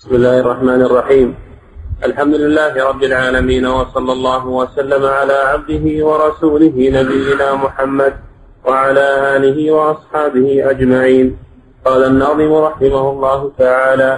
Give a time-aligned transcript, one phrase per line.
[0.00, 1.34] بسم الله الرحمن الرحيم.
[2.04, 8.14] الحمد لله رب العالمين وصلى الله وسلم على عبده ورسوله نبينا محمد
[8.64, 11.36] وعلى آله وأصحابه أجمعين.
[11.84, 14.12] قال الناظم رحمه الله تعالى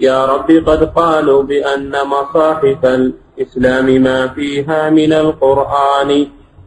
[0.00, 6.26] يا رب قد قالوا بأن مصاحف الإسلام ما فيها من القرآن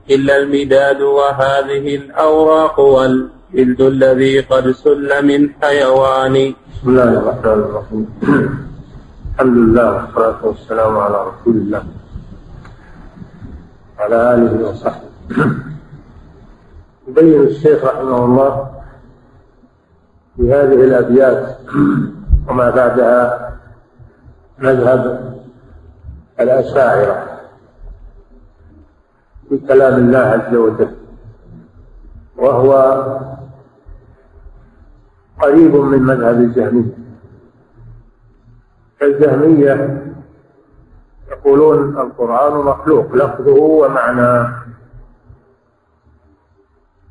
[0.09, 2.79] إلا المداد وهذه الأوراق
[3.53, 6.53] والجلد الذي قد سل من حيوان.
[6.73, 8.05] بسم الله الرحمن الرحيم.
[9.33, 11.83] الحمد لله والصلاة والسلام على رسول الله.
[13.99, 15.09] وعلى آله وصحبه.
[17.07, 18.51] يبين الشيخ رحمه الله
[20.35, 21.57] في هذه الأبيات
[22.49, 23.21] وما بعدها
[24.59, 25.03] مذهب
[26.39, 27.17] الأشاعرة
[29.49, 30.93] في كلام الله عز وجل
[32.37, 32.71] وهو
[35.43, 36.97] قريب من مذهب الجهمية.
[39.01, 40.03] الجهمية
[41.31, 44.53] يقولون القرآن مخلوق لفظه ومعناه.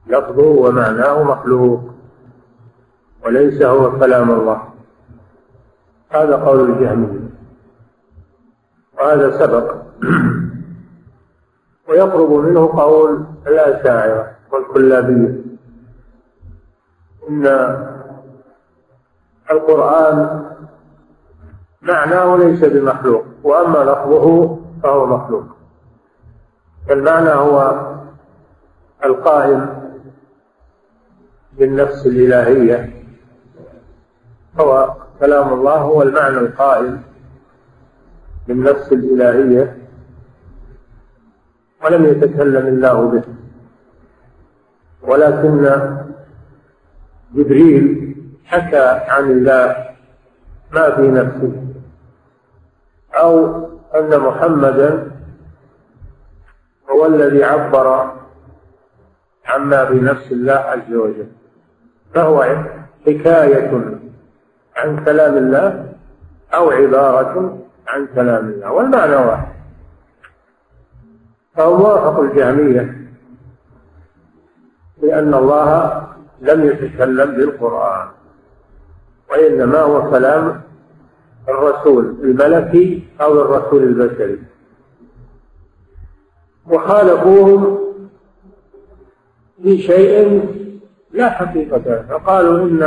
[0.07, 1.81] لفظه ومعناه مخلوق
[3.25, 4.63] وليس هو كلام الله.
[6.11, 7.21] هذا قول الجهمية.
[8.99, 9.75] وهذا سبق.
[11.89, 15.43] ويقرب منه قول الأشاعرة والكلابية.
[17.29, 17.47] إن
[19.53, 20.45] القرآن
[21.83, 25.45] معناه ليس بمخلوق وأما لفظه فهو مخلوق.
[26.89, 27.87] فالمعنى هو
[29.05, 29.83] القائم
[31.59, 33.05] بالنفس الإلهية
[34.61, 37.03] هو كلام الله هو المعنى القائم
[38.49, 39.77] بالنفس الإلهية
[41.85, 43.23] ولم يتكلم الله به.
[45.03, 45.81] ولكن
[47.35, 48.02] جبريل
[48.53, 49.87] حكى عن الله
[50.73, 51.53] ما في نفسه.
[53.15, 53.33] أو
[53.95, 55.11] أن محمدا
[56.91, 58.13] هو الذي عبر
[59.47, 61.27] عما في نفس الله عز وجل.
[62.15, 62.43] فهو
[63.07, 63.71] حكاية
[64.77, 65.93] عن كلام الله
[66.55, 68.73] أو عبارة عن كلام الله.
[68.73, 69.53] والمعنى واحد.
[71.57, 73.09] فهو موافق الجهمية
[75.03, 76.09] لأن الله
[76.41, 78.09] لم يتكلم بالقرآن.
[79.33, 80.61] وإنما هو كلام
[81.49, 84.39] الرسول الملكي أو الرسول البشري.
[86.71, 87.79] وخالفوهم
[89.63, 90.43] في شيء
[91.13, 92.83] لا حقيقة فقالوا إن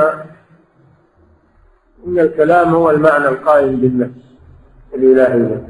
[2.08, 4.26] إن الكلام هو المعنى القائم بالنفس
[4.94, 5.68] الإلهية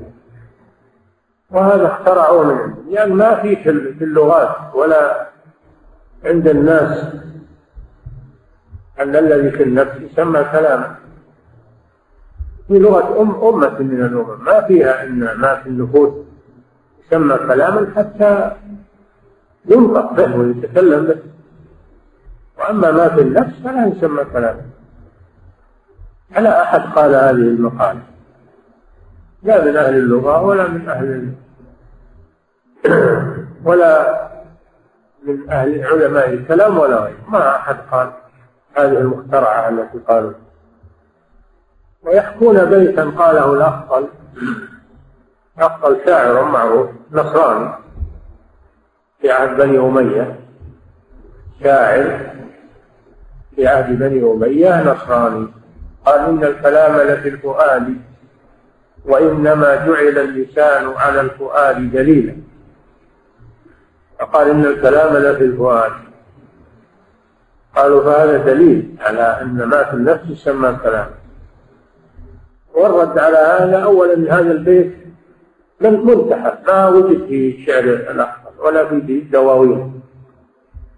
[1.52, 2.86] وهذا اخترعوه من عندهم.
[2.90, 3.56] يعني ما في
[3.94, 5.28] في اللغات ولا
[6.26, 7.06] عند الناس
[9.00, 10.96] أن الذي في النفس يسمى كلاما.
[12.68, 16.14] في لغة أم أمة من الأمم ما فيها إن ما في النفوس
[17.06, 18.52] يسمى كلاما حتى
[19.66, 21.18] ينطق به ويتكلم به.
[22.58, 24.62] وأما ما في النفس فلا يسمى كلاما.
[26.32, 28.02] على أحد قال هذه المقالة.
[29.44, 31.34] لا من أهل اللغة ولا من أهل
[33.64, 34.22] ولا
[35.24, 37.30] من أهل علماء الكلام ولا غيره.
[37.30, 38.12] ما أحد قال.
[38.76, 40.34] هذه المخترعة التي قالوا.
[42.04, 44.08] ويحكون بيتا قاله الأخطل
[45.60, 47.70] أخطل شاعر معروف نصراني.
[49.22, 50.40] في عهد بني أمية.
[51.64, 52.20] شاعر
[53.56, 55.48] في عهد بني أمية نصراني.
[56.06, 57.98] قال إن الكلام لفي الفؤاد
[59.06, 62.36] وإنما جعل اللسان على الفؤاد دليلا.
[64.20, 65.92] فقال إن الكلام لفي الفؤاد
[67.76, 71.08] قالوا فهذا دليل على أن ما في النفس يسمى كلام
[72.74, 74.94] والرد على هذا أولا هذا البيت
[75.82, 80.02] من منتحى ما وجد في شعر الأخضر ولا في دواوين.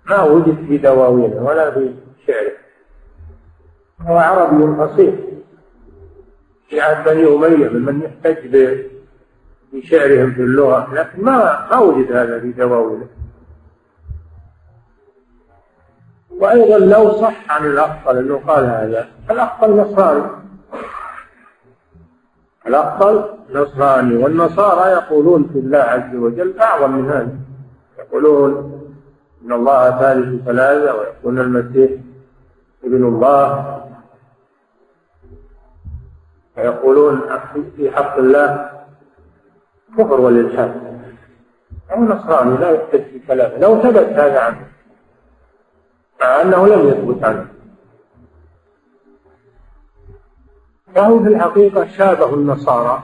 [0.09, 1.93] ما وجد في دواوينه ولا في
[2.27, 2.51] شعره
[4.01, 5.13] هو عربي فصيح.
[6.69, 8.67] في عهد بني أمية ممن يحتج
[9.73, 13.07] بشعرهم في اللغة لكن ما ما وجد هذا في دواوينه
[16.39, 20.23] وأيضا لو صح عن الأخطل أنه قال هذا الأخطل نصراني.
[22.67, 23.23] الأخطل
[23.53, 24.15] نصراني.
[24.23, 27.35] والنصارى يقولون في الله عز وجل أعظم من هذا.
[27.99, 28.81] يقولون
[29.45, 31.91] إن الله ثالث ثلاثة ويقولون المسيح
[32.83, 33.77] ابن الله.
[36.57, 37.21] ويقولون
[37.75, 38.69] في حق الله
[39.97, 40.87] كفر والإلحاد
[41.91, 43.57] أو نصراني لا يحتج في كلامه.
[43.57, 44.76] لو ثبت هذا عنه.
[46.41, 47.47] أنه لم يثبت عنه.
[50.95, 53.03] فهو في الحقيقة شابه النصارى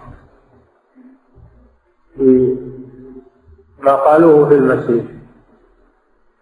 [2.18, 2.58] في
[3.80, 5.06] ما قالوه في المسيح.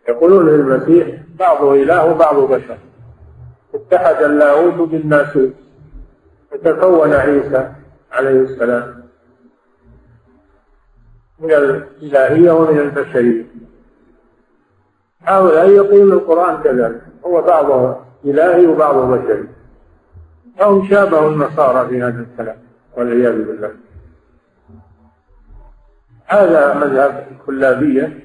[0.10, 1.08] يقولون في المسيح
[1.40, 2.78] بعضه إله وبعض بشر.
[3.74, 5.54] اتحد اللاهوت بالناسوت.
[6.54, 7.74] وتكون عيسى
[8.12, 9.04] عليه السلام.
[11.40, 13.51] من الإلهية ومن البشرية.
[15.24, 17.02] هؤلاء يقولون القرآن كذلك.
[17.26, 17.96] هو بعضه
[18.26, 19.48] إلهي وبعضه بشري
[20.60, 22.58] فهم شابه النصارى في هذا الكلام
[22.98, 23.72] والعياذ بالله.
[26.26, 28.20] هذا مذهب الكلابية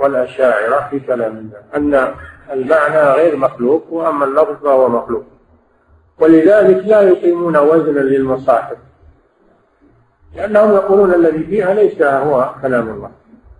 [0.00, 2.14] والأشاعرة في كلام الله أن
[2.52, 5.24] المعنى غير مخلوق وأما اللفظ فهو مخلوق.
[6.18, 8.76] ولذلك لا يقيمون وزنا للمصاحف.
[10.34, 13.10] لأنهم يقولون الذي فيها ليس هو كلام الله.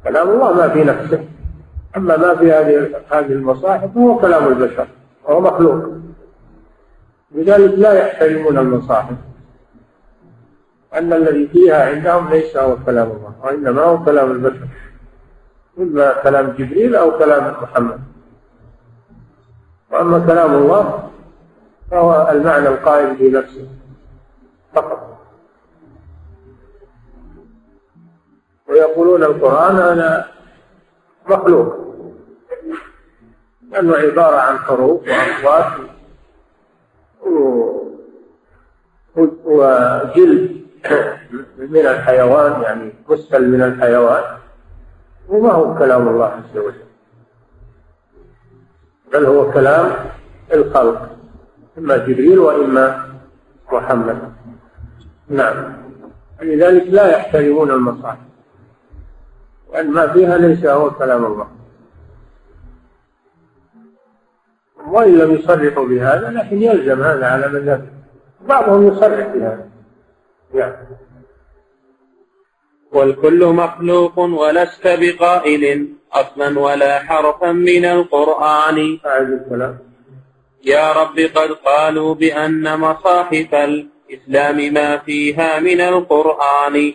[0.04, 1.24] كلام الله ما في نفسه.
[1.96, 4.86] أما ما في هذه هذه المصاحف هو كلام البشر
[5.24, 5.84] وهو مخلوق.
[7.32, 9.16] لذلك لا يحترمون المصاحف.
[10.94, 14.66] أن الذي فيها عندهم ليس هو كلام الله وإنما هو كلام البشر.
[15.78, 18.00] إما كلام جبريل أو كلام محمد.
[19.90, 21.08] وأما كلام الله
[21.90, 23.68] فهو المعنى القائم في نفسه
[24.74, 25.18] فقط.
[28.68, 30.26] ويقولون القرآن هذا
[31.28, 31.76] مخلوق.
[33.70, 35.72] لأنه عبارة عن حروف وأصوات
[39.44, 40.62] وجلد
[41.58, 44.24] من الحيوان يعني مسل من الحيوان
[45.28, 46.84] وما هو كلام الله عز وجل.
[49.12, 49.90] بل هو كلام
[50.52, 51.08] الخلق
[51.78, 53.08] إما جبريل وإما
[53.72, 54.32] محمد.
[55.28, 55.72] نعم.
[56.42, 58.31] لذلك لا يحترمون المصاحف.
[59.72, 61.48] وأن ما فيها ليس هو كلام الله.
[64.86, 67.88] وإن لم يصرحوا بهذا لكن يلزم هذا على مذهب
[68.48, 69.68] بعضهم يصرح بهذا.
[70.54, 70.86] يعني
[72.92, 78.98] والكل مخلوق ولست بقائل أصلا ولا حرفا من القرآن.
[80.64, 86.94] يا رب قد قالوا بأن مصاحف الإسلام ما فيها من القرآن.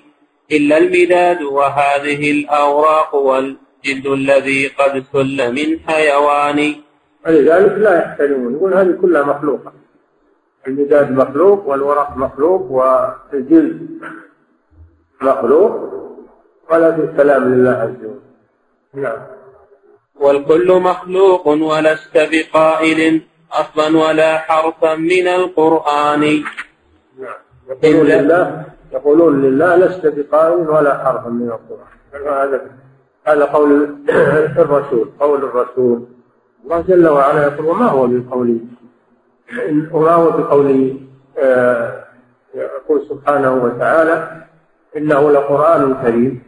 [0.52, 6.76] إلا المداد وهذه الأوراق والجلد الذي قد سل من حيوان.
[7.26, 9.74] ولذلك لا يحترمون يقول هذه كلها مخلوقة.
[10.68, 13.88] المداد مخلوق والورق مخلوق والجلد
[15.22, 15.74] مخلوق.
[16.72, 18.20] ولا في الكلام لله عز وجل.
[18.94, 19.20] نعم.
[20.16, 23.22] والكل مخلوق ولست بقائل
[23.52, 26.44] أصلا ولا حرفا من القرآن.
[27.20, 27.40] نعم.
[27.70, 32.48] يقولون لله يقولون لله لست بقائل ولا حرفا من القرآن.
[32.48, 32.62] هذا
[33.28, 33.96] هذا قول
[34.64, 36.06] الرسول قول الرسول.
[36.64, 38.60] الله جل وعلا يقول وما هو بقول
[39.92, 40.98] وما هو بقول
[41.38, 42.04] آه،
[42.56, 44.46] يقول سبحانه وتعالى
[44.98, 46.44] إنه لقرآن كريم.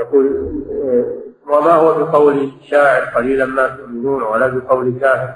[0.00, 0.26] يقول
[0.70, 1.04] آه،
[1.52, 5.34] وما هو بقول شاعر قليلا ما تؤمنون ولا بقول كاهن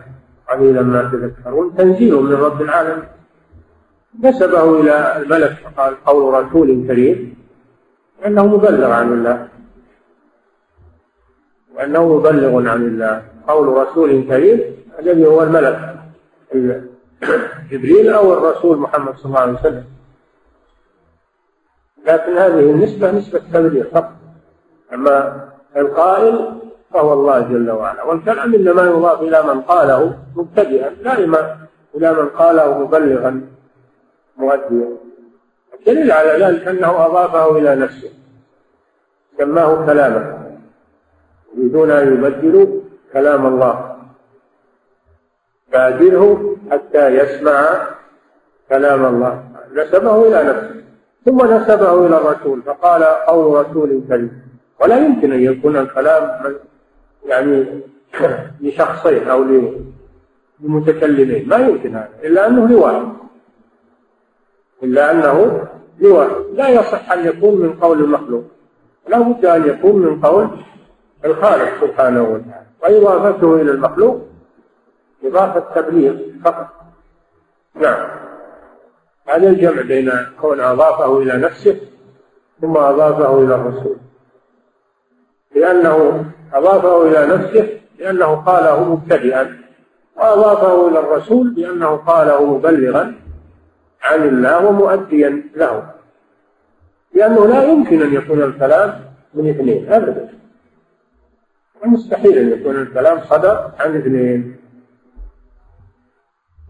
[0.50, 1.76] قليلا ما تذكرون.
[1.76, 3.04] تنزيل من رب العالمين.
[4.22, 7.37] نسبه إلى الملك فقال قول رسول كريم
[8.26, 9.49] أنه مبلغ عن الله.
[11.76, 13.22] وأنه مبلغ عن الله.
[13.49, 14.61] قول رسول كريم
[14.99, 15.94] الذي هو الملك
[17.70, 19.84] جبريل أو الرسول محمد صلى الله عليه وسلم.
[22.06, 24.12] لكن هذه النسبة نسبة تبليغ فقط.
[24.93, 26.60] أما القائل
[26.93, 28.03] فهو الله جل وعلا.
[28.03, 31.19] والكلام إنما يضاف إلى من قاله مبتدئا لا
[31.94, 33.54] إلى من قاله مبلغا.
[34.36, 34.96] مؤديا
[35.88, 38.10] الدليل على ذلك أنه أضافه إلى نفسه.
[39.38, 40.50] سماه كلاما.
[41.56, 42.67] يريدون أن يبدلوا
[43.12, 43.96] كلام الله.
[45.72, 47.88] فأجره حتى يسمع
[48.69, 49.44] كلام الله.
[49.72, 50.84] نسبه إلى نفسه.
[51.24, 52.62] ثم نسبه إلى الرسول.
[52.62, 54.43] فقال قول رسول كريم.
[54.81, 56.55] ولا يمكن أن يكون الكلام
[57.26, 57.82] يعني
[58.60, 59.44] لشخصين أو
[60.60, 61.48] لمتكلمين.
[61.48, 63.23] ما يمكن هذا إلا أنه لواحد.
[64.84, 65.67] إلا أنه
[66.00, 68.44] لواحد لا يصح أن يكون من قول المخلوق.
[69.08, 70.48] لا بد أن يكون من قول
[71.24, 72.67] الخالق سبحانه وتعالى.
[72.82, 74.20] وإضافته إلى المخلوق
[75.24, 76.67] إضافة تبليغ فقط.
[77.74, 78.08] نعم.
[79.29, 81.76] هذا الجمع بين كون أضافه إلى نفسه
[82.60, 83.96] ثم أضافه إلى الرسول.
[85.55, 86.24] لأنه
[86.55, 89.56] أضافه إلى نفسه لأنه قاله مبتدئا
[90.17, 93.23] وأضافه إلى الرسول لأنه قاله مبلغا.
[94.05, 95.94] عن الله ومؤديا له.
[97.15, 99.01] لأنه لا يمكن أن يكون الكلام
[99.34, 100.29] من اثنين أبدا.
[101.84, 104.56] مستحيل أن يكون الكلام صدر عن اثنين.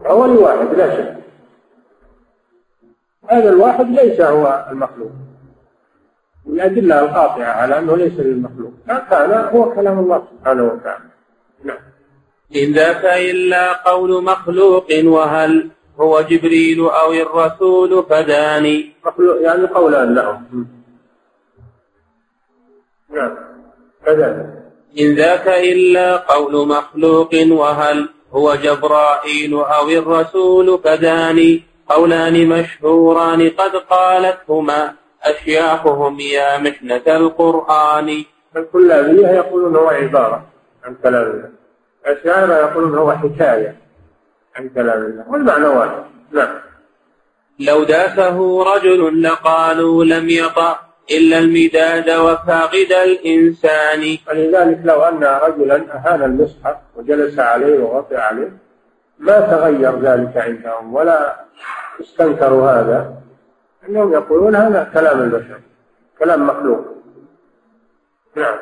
[0.05, 1.15] هو لواحد لا شك.
[3.29, 5.11] هذا الواحد ليس هو المخلوق.
[6.47, 8.73] الأدلة القاطعة على أنه ليس للمخلوق.
[8.87, 11.05] كان هو كلام الله سبحانه وتعالى.
[11.63, 11.77] نعم.
[12.55, 18.93] إن ذاك إلا قول مخلوق وهل هو جبريل أو الرسول فداني.
[19.41, 20.67] يعني قولان لهم.
[23.09, 23.37] نعم.
[24.05, 24.63] كذلك
[24.99, 31.63] إن ذاك إلا قول مخلوق وهل هو جبرائيل أو الرسول فداني.
[31.89, 34.93] قولان مشهوران قد قالتهما.
[35.23, 38.23] أشياخهم يا محنة القرآن.
[38.57, 40.45] الكلابية يقولون هو عبارة
[40.83, 41.51] عن كلام
[42.05, 43.84] الأشاعرة يقولون هو حكاية.
[44.55, 46.55] عن كلام الله والمعنى واحد نعم
[47.59, 50.79] لو داسه رجل لقالوا لم يطأ
[51.11, 54.17] إلا المداد وفاقد الإنسان.
[54.27, 58.51] ولذلك لو أن رجلا أهان المصحف وجلس عليه وغطى عليه
[59.19, 61.45] ما تغير ذلك عندهم ولا
[62.01, 63.13] استنكروا هذا.
[63.89, 65.59] أنهم يقولون هذا كلام البشر
[66.19, 66.85] كلام مخلوق.
[68.35, 68.57] نعم.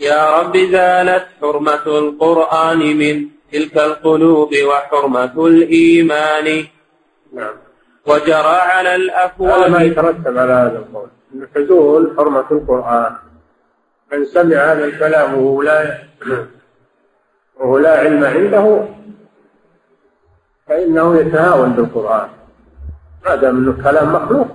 [0.00, 6.64] يا رب زالت حرمة القرآن من تلك القلوب وحرمة الإيمان.
[7.32, 7.54] نعم.
[8.06, 11.08] وجرى على الأفواه هذا ما يترتب على هذا القول.
[11.34, 13.12] أن حزول حرمة القرآن.
[14.12, 15.98] من سمع هذا الكلام وهو لا
[17.60, 18.84] وهو لا علم عنده
[20.66, 22.28] فإنه يتهاون بالقرآن.
[23.24, 24.48] ما دام أنه كلام مخلوق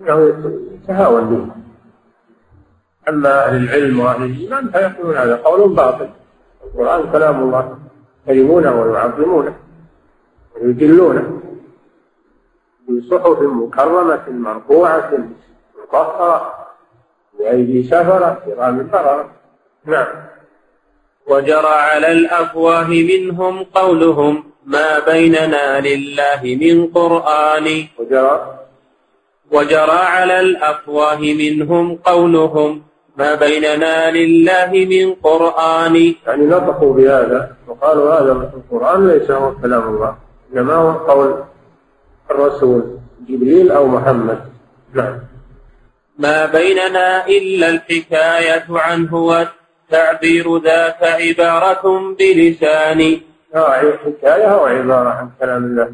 [0.00, 0.34] إنه
[0.74, 1.52] يتهاون به.
[3.08, 6.08] أما أهل العلم وأهل الإيمان فيقولون هذا قول باطل.
[6.74, 7.78] القرآن كلام الله
[8.26, 9.54] يكرمونه ويعظمونه
[10.60, 11.40] ويجلونه
[12.86, 15.10] في صحف مكرمة مرفوعة
[15.82, 16.54] مطهرة
[17.38, 19.30] بأيدي سفرة كرام بررة
[19.84, 20.06] نعم.
[21.26, 27.86] وجرى على الأفواه منهم قولهم ما بيننا لله من قرآن.
[27.98, 28.58] وجرى.
[29.52, 32.82] وجرى على الأفواه منهم قولهم
[33.16, 36.14] ما بيننا لله من قرآن.
[36.26, 37.56] يعني نطقوا بهذا.
[37.68, 40.16] وقالوا هذا القرآن ليس هو كلام الله.
[40.52, 41.44] إنما هو قول
[42.30, 44.38] الرسول جبريل أو محمد.
[44.94, 45.18] نعم.
[46.18, 53.20] ما بيننا إلا الحكاية عنه والتعبير ذاك عبارة بلسان.
[53.54, 53.72] آه
[54.04, 55.92] حكاية أو عبارة عن كلام الله.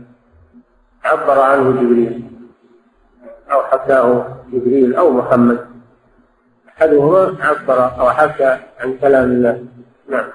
[1.05, 2.23] عبر عنه جبريل.
[3.53, 5.72] أو حكاه جبريل أو محمد.
[6.83, 9.65] أحدهما عبر أو حكى عن كلام الله.
[10.09, 10.29] نعم.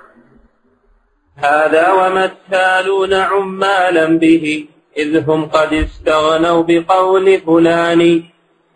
[1.36, 8.24] هذا وما التالون عمالا به إذ هم قد استغنوا بقول فلان.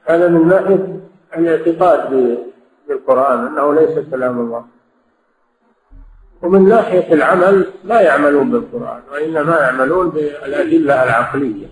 [0.06, 1.00] هذا من ناحية
[1.38, 2.38] الاعتقاد
[2.88, 4.66] بالقرآن أنه ليس كلام الله.
[6.42, 11.68] ومن ناحية العمل لا يعملون بالقرآن وإنما يعملون بالأدلة العقلية.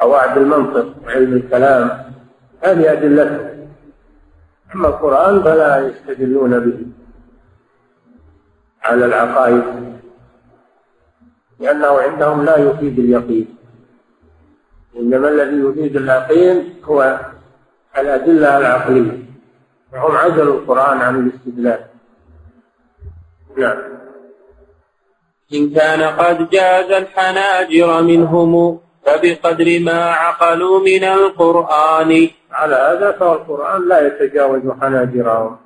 [0.00, 1.90] قواعد المنطق وعلم الكلام
[2.62, 3.53] هذه أدلتهم.
[4.74, 6.86] أما القرآن فلا يستدلون به
[8.82, 9.64] على العقائد
[11.60, 13.56] لأنه عندهم لا يفيد اليقين.
[14.96, 17.20] إنما الذي يفيد اليقين هو
[17.98, 19.18] الأدلة العقلية.
[19.92, 21.80] وهم عزلوا القرآن عن الاستدلال.
[23.56, 23.78] نعم.
[25.54, 32.28] إن كان قد جاز الحناجر منهم فبقدر ما عقلوا من القرآن.
[32.54, 35.56] على هذا فهو القرآن لا يتجاوز حناجرهم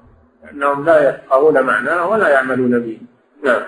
[0.44, 2.98] لأنهم لا يفقهون معناه ولا يعملون به.
[3.44, 3.62] نعم.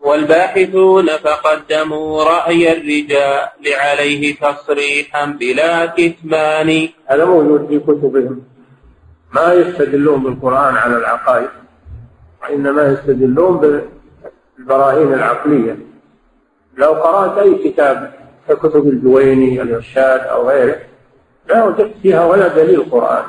[0.00, 6.88] والباحثون فقدموا رأي الرجال عليه تصريحا بلا كتمان.
[7.06, 8.42] هذا موجود في كتبهم.
[9.34, 11.48] ما يستدلون بالقرآن على العقائد
[12.42, 13.82] وإنما يستدلون
[14.58, 15.76] بالبراهين العقلية.
[16.76, 18.12] لو قرأت أي كتاب
[18.48, 20.76] ككتب الجويني الإرشاد أو غيره
[21.48, 23.24] لا وجدت فيها ولا دليل قرآن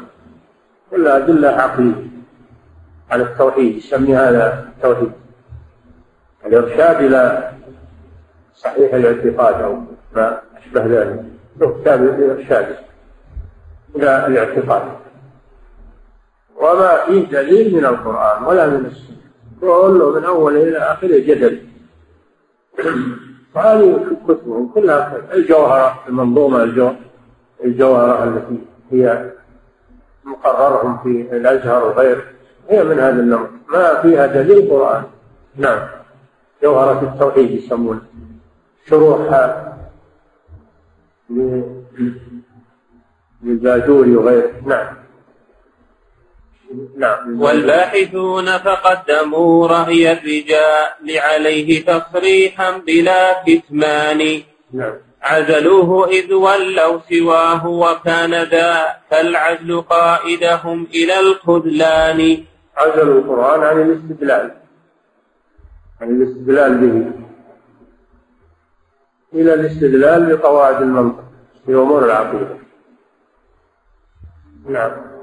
[0.94, 2.08] إلا أدلة عقلية
[3.12, 5.12] على التوحيد يسمي هذا التوحيد.
[6.46, 7.52] الإرشاد إلى
[8.56, 9.82] صحيح الاعتقاد أو
[10.16, 11.24] ما أشبه ذلك
[11.60, 12.76] له كتاب الإرشاد
[13.96, 14.82] إلى الاعتقاد.
[16.56, 19.18] وما فيه دليل من القرآن ولا من السنة.
[19.62, 21.60] كله من أول إلى آخره جدل.
[23.56, 27.07] وهذه كتبهم كلها الجوهرة المنظومة الجوهرة
[27.64, 28.58] التي
[28.92, 29.32] هي
[30.26, 32.24] مقررهم في الأزهر وغيره
[32.70, 33.50] هي من هذا النوع.
[33.70, 35.04] ما فيها دليل قرآن.
[35.56, 35.88] نعم.
[36.64, 38.02] جوهرة التوحيد يسمونه
[38.90, 39.78] شروحها
[43.44, 44.96] للباجوري وغيره نعم.
[46.98, 47.42] نعم.
[47.42, 54.42] والباحثون فقدموا رأي الرجال عليه تصريحا بلا كتمان.
[54.74, 54.94] نعم.
[55.22, 62.44] عزلوه إذ ولوا سواه وكان ذاك العزل قائدهم إلى الخذلان.
[62.78, 64.52] عزلوا القرآن عن الاستدلال.
[66.02, 67.12] عن الاستدلال به.
[69.34, 71.24] إلى الاستدلال بقواعد المنطق
[71.66, 72.58] في أمور العقيدة.
[74.70, 75.17] نعم.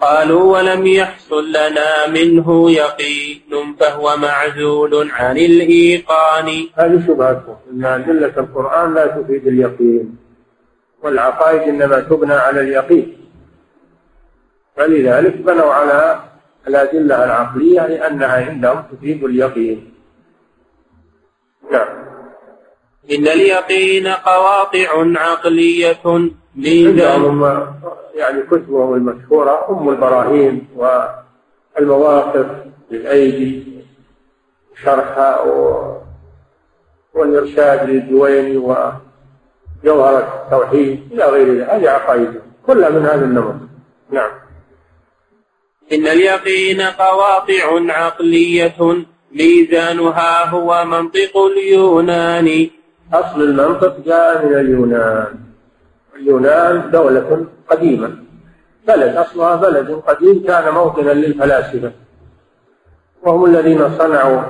[0.00, 6.48] قالوا ولم يحصل لنا منه يقين فهو معزول عن الإيقان.
[6.74, 10.16] هذه شبهتهم أن أدلة القرآن لا تفيد اليقين.
[11.02, 13.16] والعقائد إنما تبنى على اليقين.
[14.76, 16.20] فلذلك بنوا على
[16.68, 19.94] الأدلة العقلية لأنها عندهم تفيد اليقين.
[21.72, 21.88] نعم.
[23.10, 26.30] إن اليقين قواطع عقلية.
[26.56, 27.44] عندهم
[28.14, 30.68] يعني كتبهم المشهورة أم البراهين
[31.76, 32.46] والمواقف
[32.90, 33.64] للأيدي
[34.84, 35.40] شرحها
[37.14, 43.54] والإرشاد للجويني وجوهرة التوحيد إلى غير ذلك هذه عقائدهم كلها من هذا النمط
[44.10, 44.30] نعم.
[45.92, 52.70] إن اليقين قواطع عقلية ميزانها هو منطق اليونان.
[53.12, 55.53] أصل المنطق جاء من اليونان.
[56.16, 58.16] اليونان دولة قديمة.
[58.86, 61.92] بلد أصلها بلد قديم كان موطنا للفلاسفة.
[63.22, 64.42] وهم الذين صنعوا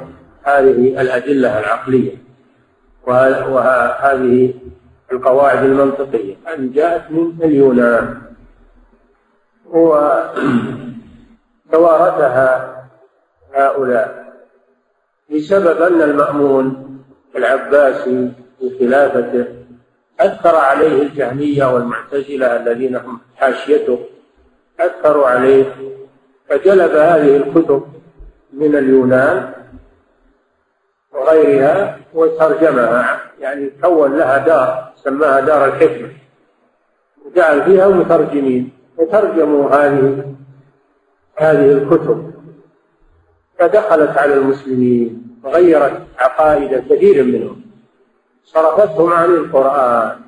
[0.42, 2.16] هذه الأدلة العقلية.
[3.06, 4.54] وهذه
[5.12, 6.36] القواعد المنطقية.
[6.44, 8.22] هذه جاءت من اليونان.
[11.70, 12.74] وتوارثها
[13.54, 14.24] هؤلاء.
[15.34, 16.64] بسبب أن المأمون
[17.36, 19.46] العباسي في خلافته
[20.20, 23.98] أثر عليه الجهمية والمعتزلة الذين هم حاشيته.
[24.80, 25.64] أثروا عليه.
[26.48, 27.82] فجلب هذه الكتب
[28.52, 29.52] من اليونان
[31.12, 33.20] وغيرها وترجمها.
[33.40, 36.08] يعني كون لها دار سماها دار الحكمة.
[37.26, 38.72] وجعل فيها مترجمين.
[38.98, 40.34] وترجموا هذه
[41.36, 42.34] هذه الكتب.
[43.58, 47.63] فدخلت على المسلمين وغيرت عقائد كثير منهم.
[48.44, 50.20] صرفتهم عن القرآن.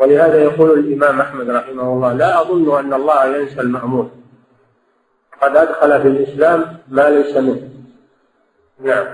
[0.00, 4.10] ولهذا يقول الإمام أحمد رحمه الله لا أظن أن الله ينسى المأمون.
[5.42, 7.68] قد أدخل في الإسلام ما ليس منه.
[8.80, 9.06] نعم.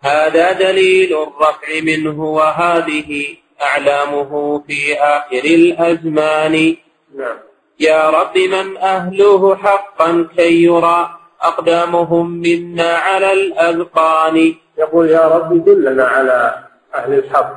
[0.00, 6.76] هذا دليل الرفع منه وهذه أعلامه في آخر الأزمان.
[7.14, 7.36] نعم.
[7.80, 14.54] يا رب من أهله حقا كي يرى أقدامهم منا على الأذقان.
[14.80, 16.64] يقول يا رب دلنا على
[16.94, 17.54] أهل الحق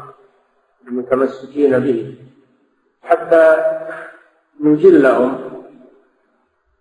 [0.88, 2.16] المتمسكين به
[3.04, 3.46] حتى
[4.60, 5.32] نجلهم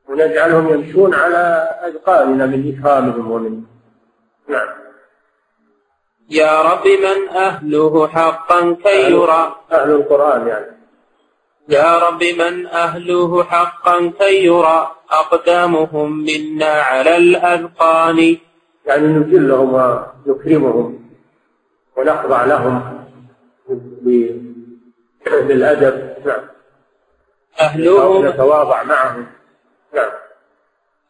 [0.09, 1.45] ونجعلهم يمشون على
[1.87, 3.63] أذقاننا من إكرامهم ومن
[4.49, 4.69] نعم.
[6.31, 9.57] يا رب من أهله حقا كي يرى.
[9.73, 10.67] أهل القرآن يعني.
[11.69, 14.91] يا رب من أهله حقا كي يرى.
[15.11, 18.39] أقدامهم منا على الأذقان.
[18.87, 19.75] يعني نجلهم
[20.27, 21.03] ونكرمهم
[21.97, 23.07] ونخضع لهم
[25.27, 26.27] بالأدب.
[26.27, 26.41] نعم.
[27.61, 29.27] أهله نتواضع معهم.
[29.95, 30.11] نعم.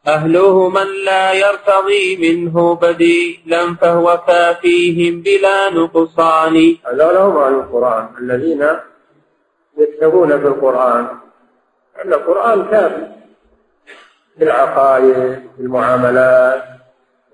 [0.07, 6.77] أهله من لا يرتضي منه بديلا فهو كافيهم بلا نقصان.
[6.87, 8.09] هذول هم أهل القرآن.
[8.19, 8.67] الذين
[9.79, 11.07] يكتبون بالقرآن
[12.05, 13.07] أن القرآن كافي.
[14.39, 15.15] في العقائد
[15.57, 16.65] في المعاملات.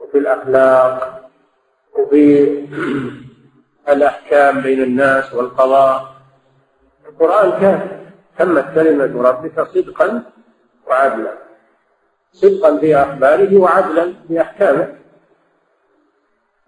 [0.08, 1.20] وفي الأخلاق
[1.98, 2.48] وفي
[3.88, 6.14] الأحكام بين الناس والقضاء.
[7.08, 7.98] القرآن كافي
[8.38, 10.22] تمت كلمة ربك صدقا
[10.86, 11.32] وعدلا.
[12.32, 14.94] صدقا في أخباره وعدلا في أحكامه.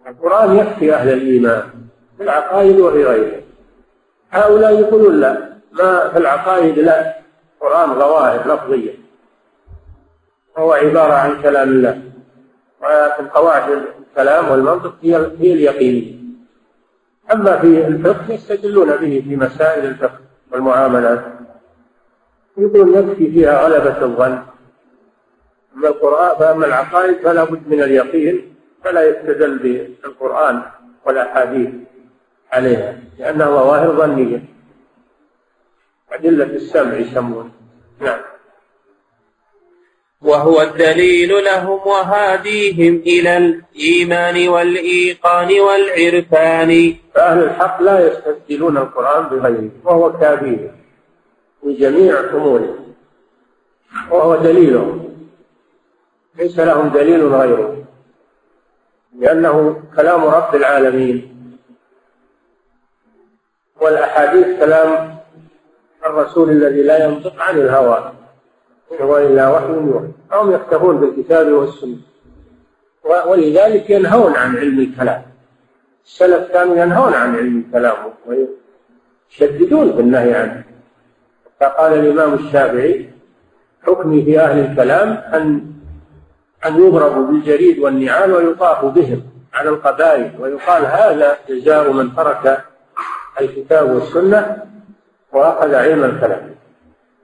[0.07, 1.71] القرآن يكفي أهل الإيمان
[2.17, 3.41] في العقائد وفي غيرها
[4.31, 7.21] هؤلاء يقولون لا ما في العقائد لا.
[7.55, 8.95] القرآن ظواهر لفظية.
[10.59, 12.10] هو عبارة عن كلام الله.
[12.83, 16.21] ولكن قواعد الكلام والمنطق هي هي اليقينية
[17.33, 20.19] أما في الفقه يستدلون به في مسائل الفقه
[20.53, 21.25] والمعاملات
[22.59, 24.43] يقولون يكفي فيها غلبة الظن.
[25.77, 29.59] أما القرآن فأما العقائد فلا بد من اليقين فلا يستدل
[30.03, 30.63] بالقرآن
[31.07, 31.71] والأحاديث
[32.53, 34.45] عليها لأنها ظواهر ظنية.
[36.13, 37.53] أدلة السمع يسمون.
[38.01, 38.21] نعم.
[40.23, 46.95] وهو الدليل لهم وهاديهم إلى الإيمان والإيقان والعرفان.
[47.15, 50.75] فأهل الحق لا يستبدلون القرآن بغيره وهو كافيه
[51.63, 52.77] في جميع أموره
[54.11, 55.15] وهو دليلهم
[56.39, 57.85] ليس لهم دليل غيره
[59.19, 61.17] لأنه كلام رب العالمين
[63.81, 65.19] والأحاديث كلام
[66.07, 68.13] الرسول الذي لا ينطق عن الهوى.
[69.01, 71.97] هو إلا وحي يوحى هم يكتفون بالكتاب والسنة.
[73.27, 75.23] ولذلك ينهون عن علم الكلام.
[76.05, 80.65] السلف كانوا ينهون عن علم الكلام ويشددون في النهي عنه.
[81.61, 83.11] فقال الإمام الشافعي
[83.87, 85.73] حكمي في أهل الكلام أن
[86.67, 89.23] أن يضربوا بالجريد والنعال ويطاف بهم
[89.55, 90.31] على القبائل.
[90.41, 92.65] ويقال هذا جزاء من ترك
[93.41, 94.65] الكتاب والسنة
[95.33, 96.60] وأخذ علم الكلام.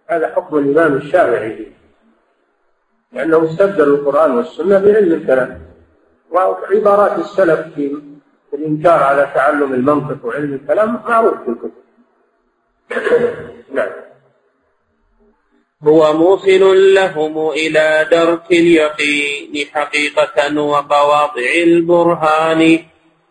[0.07, 1.73] هذا حكم الإمام الشافعي.
[3.13, 5.61] لأنه استبدلوا القرآن والسنة بعلم الكلام.
[6.31, 7.97] وعبارات السلف في
[8.55, 11.73] الإنكار على تعلم المنطق وعلم الكلام معروف في الكتب.
[13.77, 13.91] نعم.
[15.83, 22.79] هو موصل لهم إلى درك اليقين حقيقة وقواطع البرهان.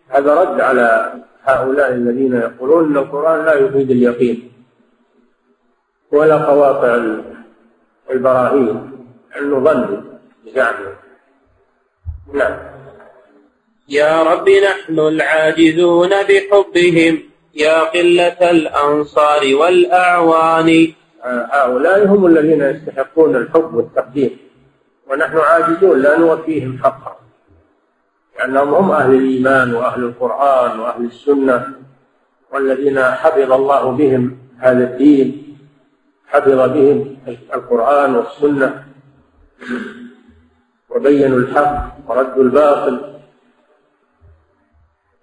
[0.10, 4.55] هذا رد على هؤلاء الذين يقولون أن القرآن لا يفيد اليقين.
[6.15, 7.01] ولا قواطع
[8.12, 8.91] البراهين
[9.39, 10.04] ظن
[10.56, 10.95] زعمه
[12.34, 12.58] نعم.
[13.89, 17.19] يا رب نحن العاجزون بحبهم
[17.56, 20.93] يا قلة الأنصار والأعوان.
[21.51, 24.38] هؤلاء هم الذين يستحقون الحب والتقدير
[25.10, 27.15] ونحن عاجزون لا نوفيهم حقا.
[28.39, 31.67] لأنهم هم أهل الإيمان وأهل القرآن وأهل السنة
[32.54, 35.45] والذين حفظ الله بهم هذا الدين.
[36.36, 37.17] حفظ بهم
[37.54, 38.84] القرآن والسنة
[40.89, 43.19] وبينوا الحق وردوا الباطل.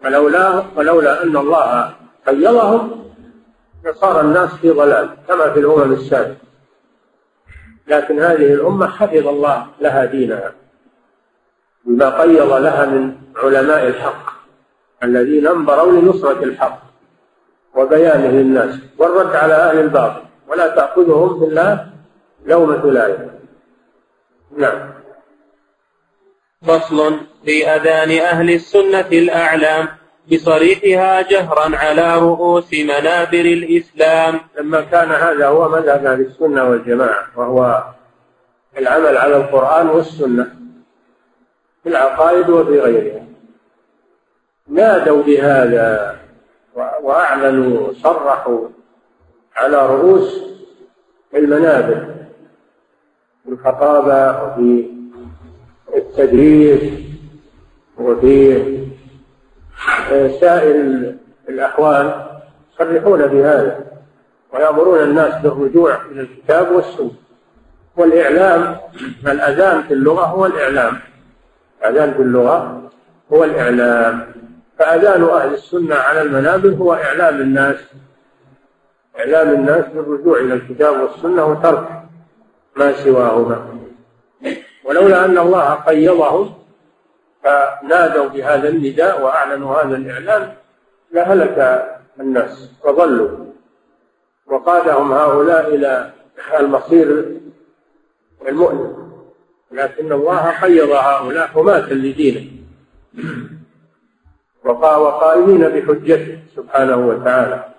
[0.04, 1.94] ولولا ولولا أن الله
[2.26, 3.04] قيضهم
[3.84, 6.36] لصار الناس في ضلال كما في الأمم السابقة.
[7.86, 10.52] لكن هذه الأمة حفظ الله لها دينها
[11.84, 14.32] بما قيض لها من علماء الحق
[15.02, 16.82] الذين انبروا لنصرة الحق
[17.74, 20.31] وبيانه للناس والرد على أهل الباطل.
[20.52, 21.86] ولا تأخذهم إلا
[22.46, 23.30] لومة لائم
[24.56, 24.90] نعم.
[26.66, 29.88] فصل في أذان أهل السنة الأعلام
[30.32, 34.40] بصريحها جهرا على رؤوس منابر الإسلام.
[34.58, 37.84] لما كان هذا هو مذهب أهل السنة والجماعة وهو
[38.78, 40.44] العمل على القرآن والسنة
[41.82, 43.24] في العقائد وفي غيرها.
[44.68, 46.18] نادوا بهذا
[47.02, 48.68] وأعلنوا صرحوا.
[49.56, 50.42] على رؤوس
[51.34, 52.14] المنابر
[53.44, 54.90] في الخطابة وفي
[55.96, 56.92] التدريس
[57.98, 58.62] وفي
[60.40, 60.74] سائر
[61.48, 62.26] الأحوال
[62.74, 63.92] يصرحون بهذا
[64.52, 67.10] ويأمرون الناس بالرجوع إلى الكتاب والسنة.
[67.96, 68.76] والإعلام
[69.26, 70.98] الأذان في اللغة هو الإعلام.
[71.80, 72.90] الأذان في اللغة
[73.32, 74.32] هو الإعلام.
[74.78, 77.76] فأذان أهل السنة على المنابر هو إعلام الناس.
[79.18, 81.88] إعلام الناس بالرجوع إلى الكتاب والسنة وترك
[82.76, 83.78] ما سواهما.
[84.84, 86.54] ولولا أن الله قيضهم
[87.44, 90.52] فنادوا بهذا النداء وأعلنوا هذا الإعلان
[91.12, 91.88] لهلك
[92.20, 93.30] الناس وضلوا.
[94.46, 96.12] وقادهم هؤلاء إلى
[96.60, 97.38] المصير
[98.48, 99.12] المؤلم.
[99.72, 102.50] لكن الله قيض هؤلاء حماة لدينه.
[104.64, 107.71] وقائمين بحجته سبحانه وتعالى.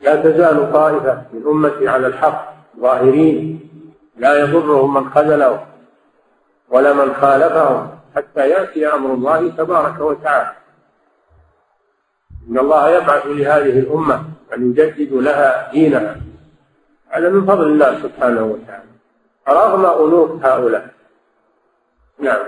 [0.00, 3.60] لا تزال طائفة من أمتي على الحق ظاهرين
[4.16, 5.66] لا يضرهم من خذلهم
[6.68, 10.52] ولا من خالفهم حتى يأتي أمر الله تبارك وتعالى.
[12.50, 14.24] إن الله يبعث لهذه الأمة
[14.56, 16.16] أن يجدد لها دينها.
[17.08, 18.84] هذا من فضل الله سبحانه وتعالى.
[19.48, 20.88] رغم أنوف هؤلاء؟
[22.18, 22.42] نعم.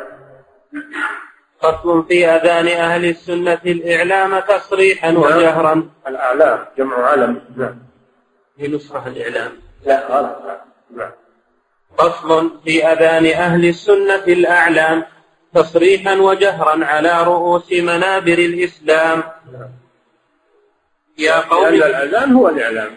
[1.62, 5.22] فصل في أذان أهل السنة الإعلام تصريحا نعم.
[5.22, 5.88] وجهرا.
[6.08, 7.78] الأعلام جمع علم نعم.
[8.58, 9.52] نسخة الإعلام.
[9.86, 10.36] لا غلط.
[10.96, 11.10] نعم.
[11.98, 15.04] فصل في أذان أهل السنة الأعلام
[15.54, 19.22] تصريحا وجهرا على رؤوس منابر الإسلام.
[21.18, 21.68] يا قوم.
[21.68, 22.90] لأن الأذان هو الإعلام.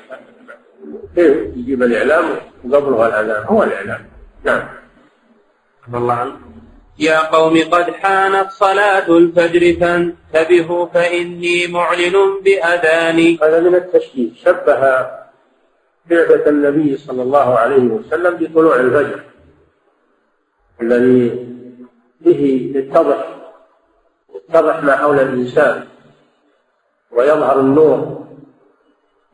[1.15, 2.25] كيف يجيب الإعلام
[2.69, 4.09] وقبلها الأذان؟ هو الإعلام.
[4.43, 4.69] نعم.
[5.93, 6.13] الله.
[6.13, 6.58] عنه
[6.99, 14.81] يا قوم قد حانت صلاة الفجر فانتبهوا فإني معلن بأذاني هذا من التشبيه شبه
[16.09, 19.19] بعثة النبي صلى الله عليه وسلم بطلوع الفجر.
[20.81, 21.47] الذي
[22.21, 23.27] به يتضح
[24.35, 25.87] يتضح ما حول الإنسان.
[27.11, 28.25] ويظهر النور.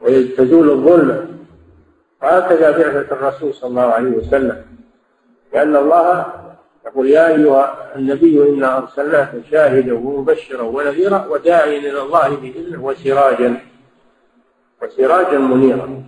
[0.01, 1.27] وتزول الظلمة
[2.21, 4.65] وهكذا بعثة الرسول صلى الله عليه وسلم.
[5.53, 6.25] لأن الله
[6.85, 13.61] يقول يا أيها النبي إنا أرسلناك شاهدا ومبشرا ونذيرا وداعيا إلى الله بإذنه وسراجا
[14.81, 16.03] وسراجا منيرا.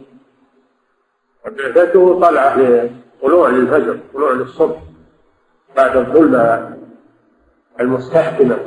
[1.45, 2.89] وبعثته طلعة
[3.21, 4.77] طلوع للفجر طلوع للصبح
[5.75, 6.77] بعد الظلمة
[7.79, 8.57] المستحكمة.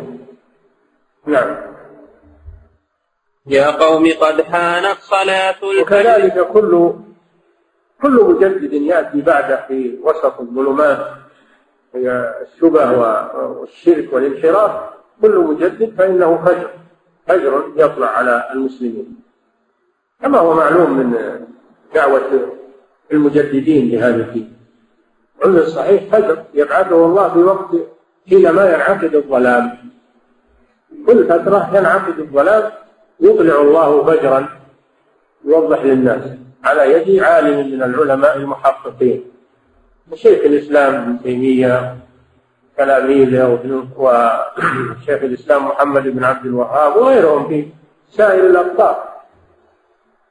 [1.27, 1.57] نعم.
[3.47, 5.83] يا قوم قد حانت صلاة الفجر.
[5.83, 6.93] وكذلك كل
[8.03, 11.21] كل مجدد يأتي بعده في وسط الظلمات.
[11.95, 12.99] الشبه
[13.37, 14.71] والشرك والانحراف
[15.23, 16.71] كل مجدد فإنه فجر.
[17.27, 19.17] فجر يطلع على المسلمين.
[20.23, 21.17] كما هو معلوم من
[21.95, 22.21] دعوة
[23.13, 24.57] المجددين لهذا الدين.
[25.45, 27.77] علم الصحيح فجر يبعثه الله في وقت
[28.29, 29.71] حينما ينعقد الظلام.
[31.07, 32.73] كل فترة ينعقد الظلام
[33.21, 34.49] يطلع الله فجرا
[35.45, 36.23] يوضح للناس.
[36.65, 39.25] على يد عالم من العلماء المحققين.
[40.13, 41.97] وشيخ الإسلام ابن تيمية
[42.79, 43.59] تلاميذه
[43.97, 47.67] وشيخ الإسلام محمد بن عبد الوهاب وغيرهم في
[48.11, 49.11] سائر الأقطار.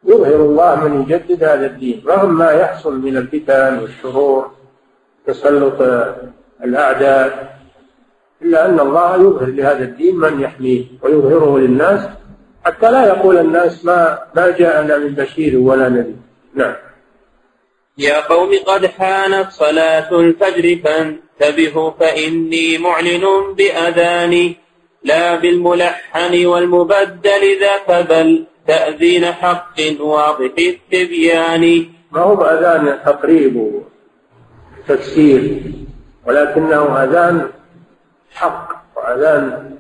[0.06, 4.52] يظهر الله من يجدد هذا الدين رغم ما يحصل من الفتن والشرور
[5.28, 5.82] تسلط
[6.64, 7.58] الأعداء
[8.42, 12.10] إلا أن الله يظهر لهذا الدين من يحميه ويظهره للناس
[12.66, 16.16] حتى لا يقول الناس ما ما جاءنا من بشير ولا نذير.
[16.54, 16.76] نعم.
[18.00, 24.56] يا قوم قد حانت صلاة الفجر فانتبهوا فإني معلن بأذاني
[25.04, 31.86] لا بالملحن والمبدل ذاك بل تأذين حق واضح التبيان.
[32.12, 33.84] ما هو أذان تقريب
[34.88, 35.62] تفسير؟
[36.28, 37.50] ولكنه أذان
[38.34, 39.76] حق وأذان.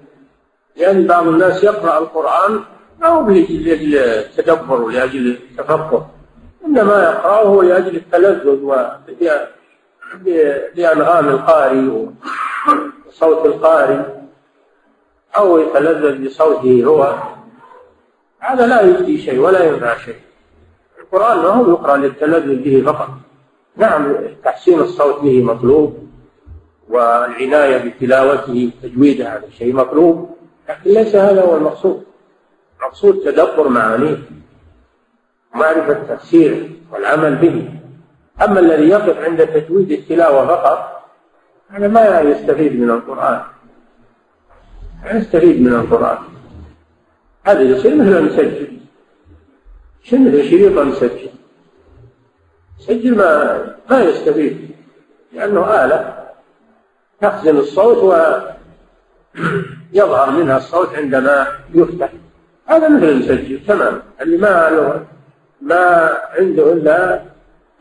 [0.77, 2.63] يعني بعض الناس يقرأ القرآن
[3.03, 6.18] أو لأجل التدبر ولأجل التفقه
[6.65, 8.71] إنما يقرأه لأجل التلذذ
[10.75, 11.89] بأنغام القارئ
[13.07, 13.99] وصوت القارئ
[15.37, 17.15] أو يتلذذ بصوته هو.
[18.39, 20.19] هذا لا يفيد شيء ولا ينفع شيء.
[20.99, 23.09] القرآن ما هو يقرأ للتلذذ به فقط.
[23.77, 26.09] نعم تحسين الصوت به مطلوب
[26.89, 30.37] والعناية بتلاوته تجويده هذا شيء مطلوب
[30.69, 32.03] لكن ليس هذا هو المقصود.
[32.81, 34.17] المقصود تدبر معانيه.
[35.55, 37.69] معرفة التفسير والعمل به.
[38.41, 41.01] أما الذي يقف عند تجويد التلاوة فقط
[41.69, 43.41] هذا ما يستفيد من القرآن.
[45.03, 46.17] ما يستفيد من القرآن.
[47.43, 48.79] هذا يصير مثل المسجل
[50.03, 51.29] شنو شريط مسجل
[52.79, 53.59] سجل ما
[53.89, 54.69] ما يستفيد
[55.33, 56.19] لأنه آلة.
[57.21, 57.97] تخزن الصوت
[59.93, 62.09] ويظهر منها الصوت عندما يفتح.
[62.65, 64.01] هذا مثل المسجل تمام.
[64.21, 65.05] اللي ما له
[65.61, 67.21] ما عنده إلا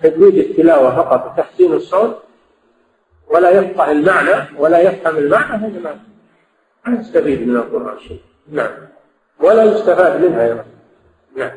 [0.03, 2.23] تجويد التلاوة فقط وتحسين الصوت
[3.29, 5.97] ولا يفقه المعنى ولا يفهم المعنى هذا
[6.87, 8.21] ما يستفيد من القرآن شيء
[8.53, 8.71] نعم.
[9.41, 10.65] ولا يستفاد منها يا
[11.37, 11.51] نعم.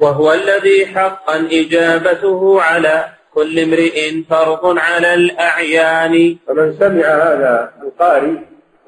[0.00, 6.36] وهو الذي حقا إجابته على كل امرئ فرض على الأعيان.
[6.46, 8.36] فمن سمع هذا القارئ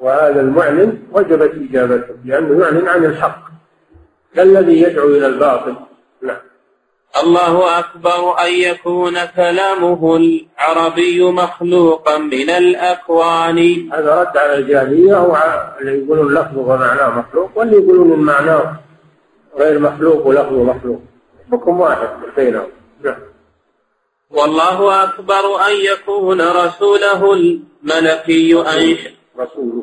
[0.01, 3.43] وهذا المعلن وجبت إجابته لأنه يعلن عن الحق
[4.35, 5.75] كالذي يدعو إلى الباطل.
[6.23, 6.37] نعم.
[7.21, 13.59] الله أكبر أن يكون كلامه العربي مخلوقا من الأكوان.
[13.93, 15.27] هذا رد على الجاهلية
[15.81, 18.77] اللي يقولون لفظه ومعناه مخلوق واللي يقولون معناه
[19.59, 21.01] غير مخلوق ولفظه مخلوق.
[21.53, 22.69] حكم واحد بينهم.
[23.05, 23.21] نعم.
[24.31, 28.97] والله أكبر أن يكون رسوله الملكي أن
[29.39, 29.82] رسوله.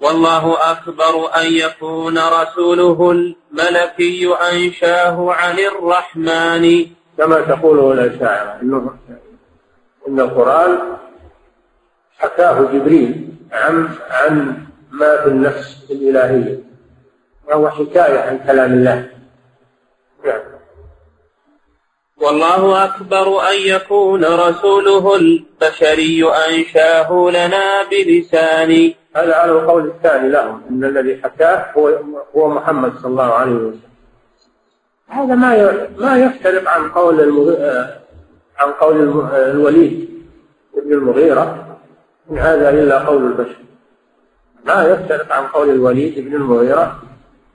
[0.00, 6.86] والله أكبر أن يكون رسوله الملكي أنشاه عن الرحمن.
[7.18, 8.96] كما تقوله الأشاعرة إنه
[10.08, 10.78] إن القرآن
[12.18, 16.58] حكاه جبريل عن عن ما في النفس الإلهية
[17.48, 19.10] وهو حكاية عن كلام الله
[20.24, 20.40] نعم
[22.20, 28.92] والله أكبر أن يكون رسوله البشري أنشاه لنا بلسان.
[29.16, 32.00] هذا على القول الثاني لهم إن الذي حكاه هو
[32.36, 33.80] هو محمد صلى الله عليه وسلم.
[35.08, 37.20] هذا ما ما يختلف عن قول
[38.58, 38.96] عن قول
[39.34, 40.08] الوليد
[40.84, 41.78] بن المغيرة
[42.30, 43.56] إن هذا إلا قول البشر.
[44.64, 47.02] ما يختلف عن قول الوليد بن المغيرة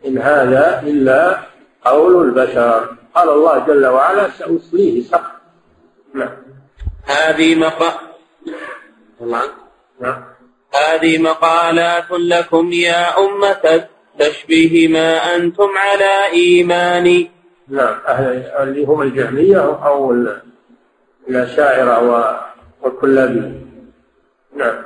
[0.06, 1.38] إن هذا إلا
[1.86, 3.01] قول البشر.
[3.15, 5.32] قال الله جل وعلا سأصليه سقر
[6.13, 6.30] نعم.
[7.06, 7.93] هذه مقا
[10.00, 10.24] نعم.
[10.74, 13.84] هذه مقالات لكم يا أمة
[14.19, 17.28] التشبيه ما أنتم على إيمان.
[17.67, 17.95] نعم.
[18.60, 20.15] اللي هم الجهمية أو
[21.30, 22.39] الأشاعرة
[22.82, 23.62] والكلابية.
[24.56, 24.84] نعم.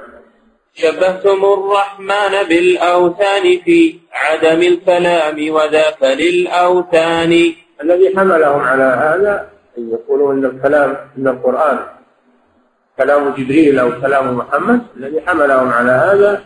[0.74, 7.56] شبهتم الرحمن بالأوثان في عدم الكلام وذاك للأوثان.
[7.82, 11.80] الذي حملهم على هذا أن يقولوا أن الكلام أن القرآن
[12.98, 16.42] كلام جبريل أو كلام محمد الذي حملهم على هذا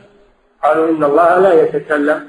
[0.64, 2.28] قالوا إن الله لا يتكلم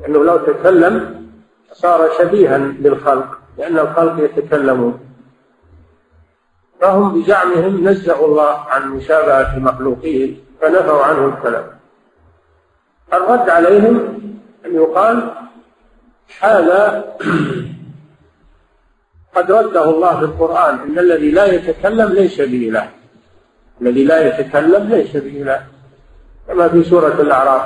[0.00, 1.26] لأنه لو تكلم
[1.72, 5.00] صار شبيها بالخلق لأن الخلق يتكلمون.
[6.80, 11.64] فهم بزعمهم نزهوا الله عن مشابهة مخلوقه فنفوا عنه الكلام.
[13.12, 13.96] الرد عليهم
[14.66, 15.30] أن يقال
[16.40, 17.04] هذا
[19.34, 22.90] قد رده الله في القرآن إن الذي لا يتكلم ليس بإله
[23.82, 25.66] الذي لا يتكلم ليس بإله
[26.48, 27.62] كما في سورة الأعراف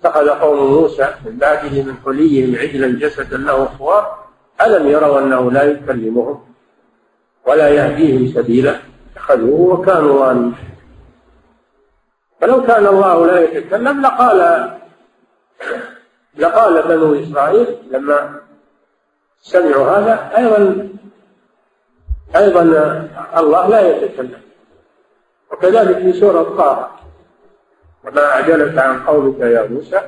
[0.00, 4.18] اتخذ قوم موسى من بعده من حليهم عجلا جسدا له خوار
[4.66, 6.44] ألم يروا أنه لا يكلمهم
[7.46, 8.76] ولا يهديهم سبيلا
[9.16, 10.54] اتخذوه وكانوا ظالمين.
[12.40, 14.70] فلو كان الله لا يتكلم لقال
[16.38, 18.39] لقال بنو إسرائيل لما
[19.42, 20.88] سمعوا هذا أيضا
[22.36, 22.62] أيضا
[23.38, 24.40] الله لا يتكلم.
[25.52, 26.90] وكذلك في سورة طه
[28.04, 30.00] وما أعجلك عن قولك يا موسى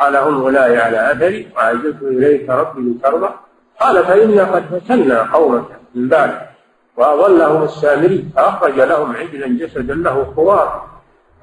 [0.00, 3.30] قال هم أولئك على أثري وعجلت إليك ربي لترضى.
[3.80, 5.64] قال فإنا قد فتنا قومك
[5.94, 6.40] من بعد
[6.96, 10.86] وأضلهم السامري فأخرج لهم عجلا جسدا له خوار.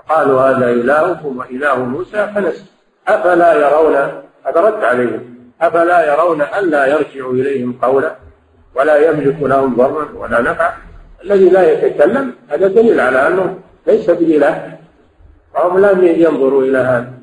[0.09, 2.65] قالوا هذا إلهكم وإله موسى فنسي.
[3.07, 3.95] أفلا يرون
[4.45, 8.15] هذا رد عليهم؟ أفلا يرون ألا يرجع إليهم قولا
[8.75, 10.73] ولا يملك لهم ضرا ولا نفعا
[11.23, 14.77] الذي لا يتكلم هذا دليل على أنه ليس بإله.
[15.55, 17.13] وهم لم ينظروا إلى هذا.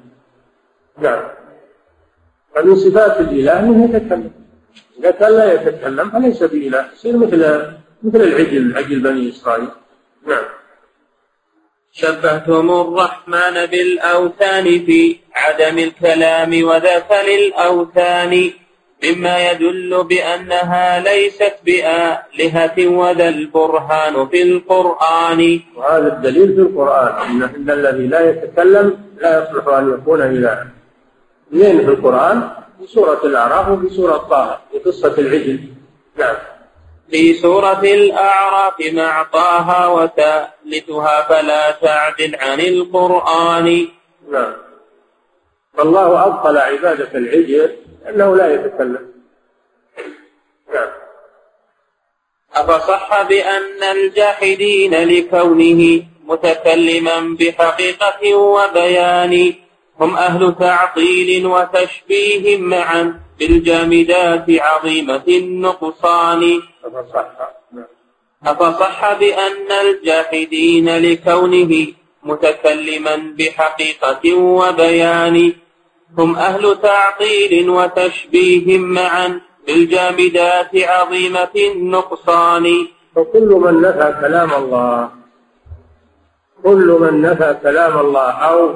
[0.99, 1.23] نعم.
[2.55, 4.31] فمن صفات الإله أنه يتكلم.
[4.99, 6.85] إذا كان لا يتكلم فليس بإله.
[6.95, 7.43] يصير مثل
[8.03, 9.69] مثل العجل عجل بني إسرائيل.
[10.27, 10.45] نعم.
[12.01, 18.51] شبهتم الرحمن بالأوثان في عدم الكلام وذاك للأوثان
[19.05, 25.61] مما يدل بأنها ليست بآلهة وذا البرهان في القرآن.
[25.77, 28.87] وهذا الدليل في القرآن إن الذي لا يتكلم
[29.21, 30.69] لا يصلح أن يكون إلها
[31.49, 35.59] اثنين في القرآن؟ في سورة الأعراف وفي سورة طه في قصة العجل.
[36.19, 36.37] نعم.
[37.11, 43.89] في سورة الأعراف مع طه وثالثها فلا تعدل عن القرآن.
[44.31, 44.53] نعم.
[45.77, 47.77] فالله أبطل عبادة العجل
[48.09, 49.13] أنه لا يتكلم.
[50.75, 50.89] نعم.
[52.55, 59.55] أفصح بأن الجاحدين لكونه متكلما بحقيقة وبيان.
[60.01, 63.28] هم أهل تعطيل وتشبيه معا.
[63.39, 66.61] بالجامدات عظيمة النقصان.
[68.47, 71.87] أفصح بأن الجاحدين لكونه
[72.23, 75.53] متكلما بحقيقة وبيان.
[76.19, 82.87] هم أهل تعطيل وتشبيه معا بالجامدات عظيمة النقصان.
[83.17, 85.11] فكل من نفى كلام الله
[86.65, 88.75] كل من نفى كلام الله أو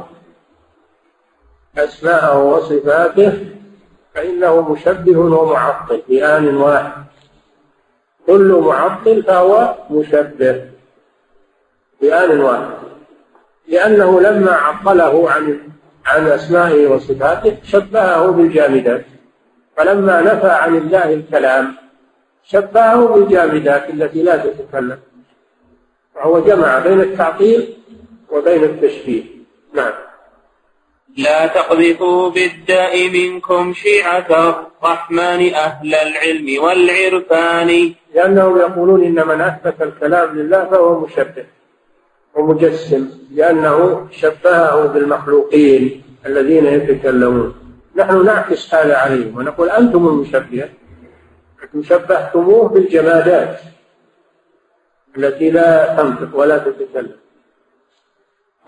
[1.79, 3.33] أسماءه وصفاته
[4.14, 6.92] فإنه مشبه ومعطل في آن واحد.
[8.27, 10.64] كل معطل فهو مشبه
[12.01, 12.70] في آن واحد.
[13.68, 15.59] لأنه لما عطله عن
[16.07, 19.05] عن أسمائه وصفاته شبهه بالجامدات.
[19.77, 21.75] فلما نفى عن الله الكلام
[22.44, 24.98] شبهه بالجامدات التي لا تتكلم.
[26.14, 27.77] فهو جمع بين التعطيل
[28.31, 29.25] وبين التشبيه.
[29.75, 29.92] نعم.
[31.16, 37.94] لا تقذفوا بالداء منكم شيعة الرحمن أهل العلم والعرفان.
[38.14, 41.44] لأنهم يقولون إن من أثبت الكلام لله فهو مشبه
[42.35, 47.55] ومجسم لأنه شبهه بالمخلوقين الذين يتكلمون.
[47.96, 50.68] نحن نعكس هذا عليهم ونقول أنتم المشبهة.
[51.62, 53.61] أنتم شبهتموه بالجمادات
[55.16, 57.22] التي لا تنطق ولا تتكلم.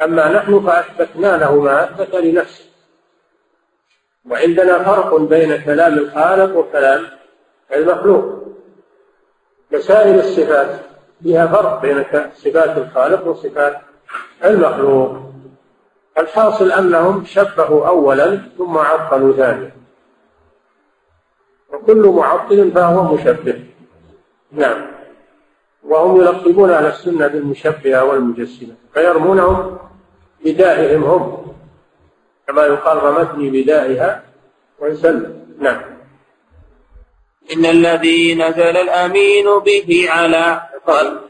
[0.03, 2.65] أما نحن فأثبتنا له ما أثبت لنفسه.
[4.31, 7.03] وعندنا فرق بين كلام الخالق وكلام
[7.75, 8.45] المخلوق.
[9.73, 10.81] كسائر الصفات
[11.23, 13.81] فيها فرق بين صفات الخالق وصفات
[14.45, 15.17] المخلوق.
[16.19, 19.71] الحاصل أنهم شبهوا أولا ثم عطلوا ثانيا.
[21.73, 23.65] وكل معطل فهو مشبه.
[24.53, 24.94] نعم.
[25.85, 29.79] وهم يلقبون أهل السنة بالمشبهة والمجسمة فيرمونهم
[30.45, 31.55] بدائهم هم
[32.47, 34.23] كما يقال رمتني بدائها
[34.79, 35.81] ويسلم نعم.
[37.53, 41.21] إن الذي نزل الأمين به على قلب.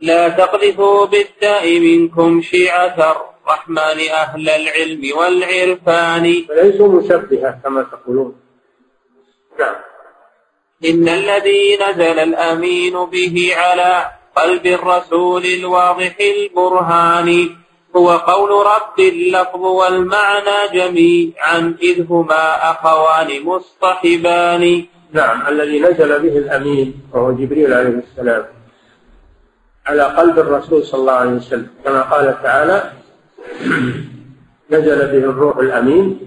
[0.00, 6.44] لا تقذفوا بالداء منكم شيعة الرحمن أهل العلم والعرفان.
[6.48, 8.40] فليسوا مشبهة كما تقولون.
[9.58, 9.74] نعم.
[10.84, 14.04] إن الذي نزل الأمين به على
[14.36, 17.50] قلب الرسول الواضح البرهان
[17.96, 26.94] هو قول رب اللفظ والمعنى جميعا إذ هما أخوان مصطحبان نعم الذي نزل به الأمين
[27.12, 28.44] وهو جبريل عليه السلام
[29.86, 31.68] على قلب الرسول صلى الله عليه وسلم.
[31.84, 32.92] كما قال تعالى
[34.70, 36.20] نزل به الروح الأمين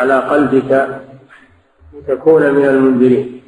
[0.00, 1.00] على قلبك
[1.92, 3.42] لتكون من المنذرين.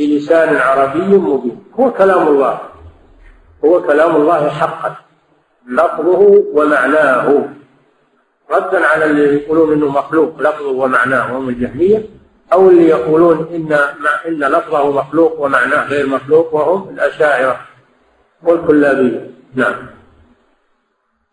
[0.00, 1.64] بلسان عربي مبين.
[1.80, 2.58] هو كلام الله.
[3.64, 4.96] هو كلام الله حقا.
[5.66, 7.48] لفظه ومعناه.
[8.50, 11.34] ردا على اللي يقولون إنه مخلوق لفظه ومعناه.
[11.34, 12.02] وهم الجهمية.
[12.52, 13.72] أو اللي يقولون إن
[14.28, 16.54] إن لفظه مخلوق ومعناه غير مخلوق.
[16.54, 17.60] وهم الأشاعرة
[18.42, 19.30] والكلابية.
[19.54, 19.86] نعم.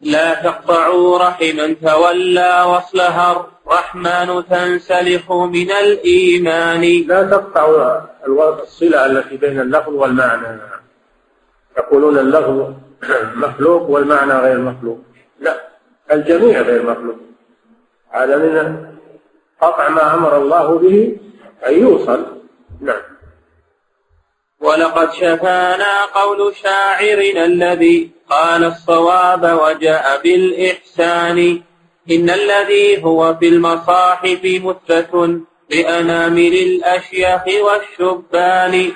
[0.02, 6.82] لا تقطعوا رحما تولى وصلها الرحمن تنسلخ من الإيمان.
[7.08, 8.02] لا تقطعوا
[8.64, 10.60] الصلة التي بين اللفظ والمعنى.
[11.78, 12.74] يقولون اللفظ
[13.46, 15.00] مخلوق والمعنى غير مخلوق.
[15.40, 15.68] لا
[16.12, 17.16] الجميع غير مخلوق.
[18.10, 18.86] هذا من
[19.62, 21.18] قطع ما أمر الله به
[21.68, 22.26] أن يوصل.
[22.82, 23.02] نعم.
[24.60, 31.62] ولقد شفانا قول شاعرنا الذي قال الصواب وجاء بالإحسان.
[32.12, 38.92] إن الذي هو في المصاحف مثبت بأنامل الأشياخ والشبان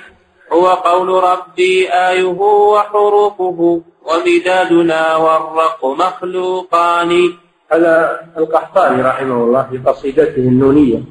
[0.52, 7.32] هو قول ربي آيه وحروفه ومدادنا والرق مخلوقان
[7.72, 11.02] هذا القحطاني رحمه الله في قصيدته النونية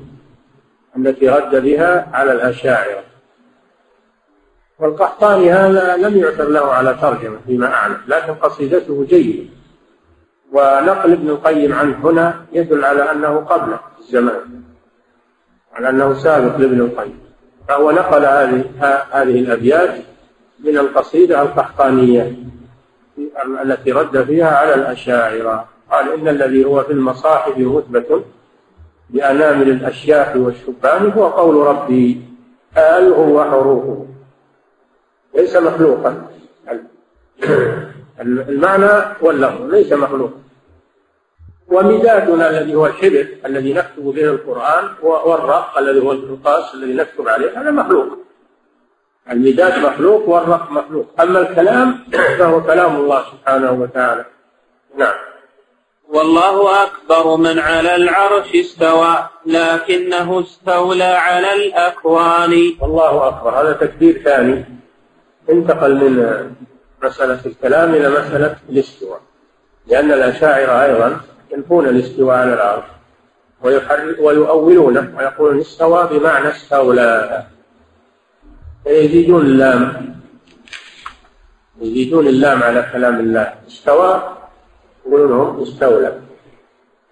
[0.98, 3.04] التي رد بها على الأشاعرة.
[4.80, 9.61] والقحطاني هذا لم يعثر له على ترجمة فيما أعلم لكن قصيدته جيدة.
[10.52, 14.62] ونقل ابن القيم عنه هنا يدل على أنه قبله في الزمان
[15.74, 17.20] على أنه سابق لابن القيم.
[17.68, 18.66] فهو نقل هذه
[19.12, 19.96] هذه الأبيات
[20.60, 22.36] من القصيدة القحطانية
[23.64, 25.68] التي رد فيها على الأشاعرة.
[25.92, 28.26] قال إن الذي هو في المصاحف مثبت
[29.10, 32.22] بأنامل الأشياخ والشبان هو قول ربي
[32.78, 34.06] آله وحروفه
[35.36, 36.28] ليس مخلوقا.
[38.22, 40.42] المعنى واللفظ ليس مخلوقا
[41.72, 47.62] ومدادنا الذي هو الحبر الذي نكتب به القرآن والرق الذي هو القرطاس الذي نكتب عليه
[47.62, 48.08] هذا مخلوق.
[49.32, 51.06] المداد مخلوق والرق مخلوق.
[51.22, 52.00] أما الكلام
[52.40, 54.26] فهو كلام الله سبحانه وتعالى.
[54.98, 55.14] نعم.
[56.10, 62.74] والله أكبر من على العرش استوى لكنه استولى على الأكوان.
[62.82, 63.62] والله أكبر.
[63.62, 64.66] هذا تكبير ثاني
[65.50, 66.52] انتقل من
[67.04, 69.22] مسألة الكلام إلى مسألة الاستواء.
[69.88, 71.22] لأن الأشاعرة أيضا
[71.54, 72.84] ينفون الاستواء على العرش
[74.20, 77.44] ويؤولونه ويقولون استوى بمعنى استولى.
[78.84, 80.16] فيزيدون اللام.
[81.82, 83.54] يزيدون اللام على كلام الله.
[83.68, 84.38] استوى
[85.06, 86.20] يقولون استولى.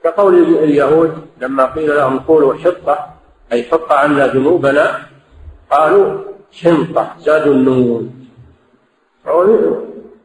[0.04, 3.14] كقول اليهود لما قيل لهم قولوا حطة
[3.52, 5.00] أي حط عنا ذنوبنا
[5.72, 8.19] قالوا شنطة زادوا النون.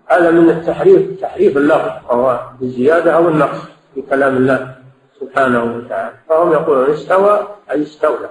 [0.06, 3.58] هذا من التحريف تحريف اللفظ وهو بالزيادة أو النقص
[3.94, 4.74] في كلام الله
[5.20, 6.14] سبحانه وتعالى.
[6.28, 8.30] فهم يقولون استوى أي استولى.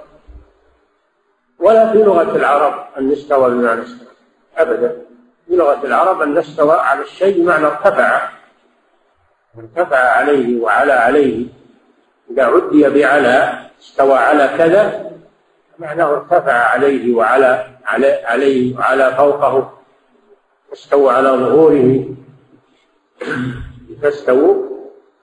[1.58, 4.08] ولا في لغة العرب أن استوى بمعنى استوى
[4.56, 4.96] أبدا.
[5.48, 8.28] في لغة العرب أن استوى على الشيء بمعنى ارتفع.
[9.58, 11.46] ارتفع عليه وعلى عليه.
[12.30, 15.10] إذا عدي بعلى استوى على كذا
[15.78, 17.66] معناه ارتفع عليه وعلى
[18.24, 19.73] عليه وعلى فوقه.
[20.72, 22.04] استوى على ظهوره.
[24.02, 24.54] فاستووا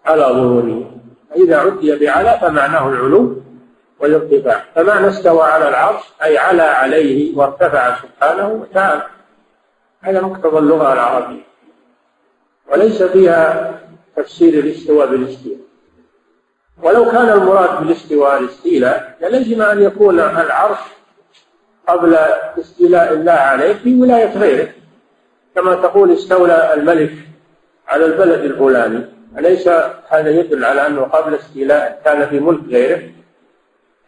[0.05, 0.91] على ظهوره.
[1.29, 3.41] فإذا عدي بعلى فمعناه العلو
[3.99, 9.07] والارتفاع فمعنى استوى على العرش أي على عليه وارتفع سبحانه وتعالى.
[10.01, 11.43] هذا مقتضى اللغة العربية.
[12.71, 13.71] وليس فيها
[14.15, 15.59] تفسير الاستواء بالاستيلاء.
[16.83, 20.79] ولو كان المراد بالاستواء الاستيلاء للزم أن يكون العرش
[21.87, 22.15] قبل
[22.59, 24.67] استيلاء الله عليه في ولاية غيره.
[25.56, 27.14] كما تقول استولى الملك
[27.88, 29.06] على البلد الفلاني.
[29.38, 29.68] أليس
[30.10, 33.02] هذا يدل على أنه قبل استيلاء كان في ملك غيره؟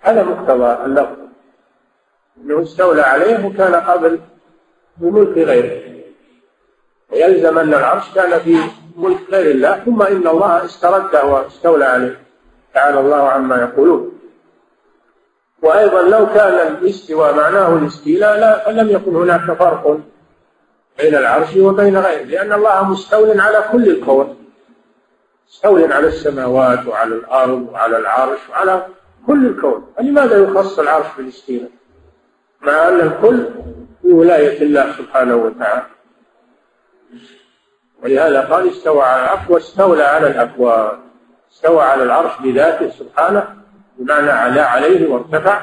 [0.02, 1.18] هذا مقتضى اللفظ.
[2.38, 4.20] أنه استولى عليه وكان قبل
[5.00, 5.82] في ملك غيره.
[7.14, 8.58] يلزم أن العرش كان في
[8.98, 12.20] ملك غير الله ثم إن الله استرده واستولى عليه.
[12.74, 14.20] تعالى الله عما يقولون.
[15.62, 20.00] وأيضا لو كان الاستواء معناه الاستيلاء لا فلم يكن هناك فرق
[20.98, 24.38] بين العرش وبين غيره لأن الله مستول على كل الكون.
[25.48, 28.86] مستول على السماوات وعلى الأرض وعلى العرش وعلى
[29.28, 29.94] كل الكون.
[29.98, 31.70] فلماذا يخص العرش بالإستيلاء؟
[32.62, 33.48] مع أن الكل
[34.02, 35.86] في ولاية الله سبحانه وتعالى.
[38.04, 41.00] ولهذا قال استوى على العرش واستولى على الأكوان
[41.52, 43.56] استوى على العرش بذاته سبحانه
[43.98, 45.62] بمعنى علا عليه وارتفع.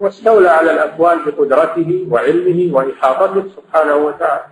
[0.00, 4.51] واستولى على الأكوان بقدرته وعلمه وإحاطته سبحانه وتعالى.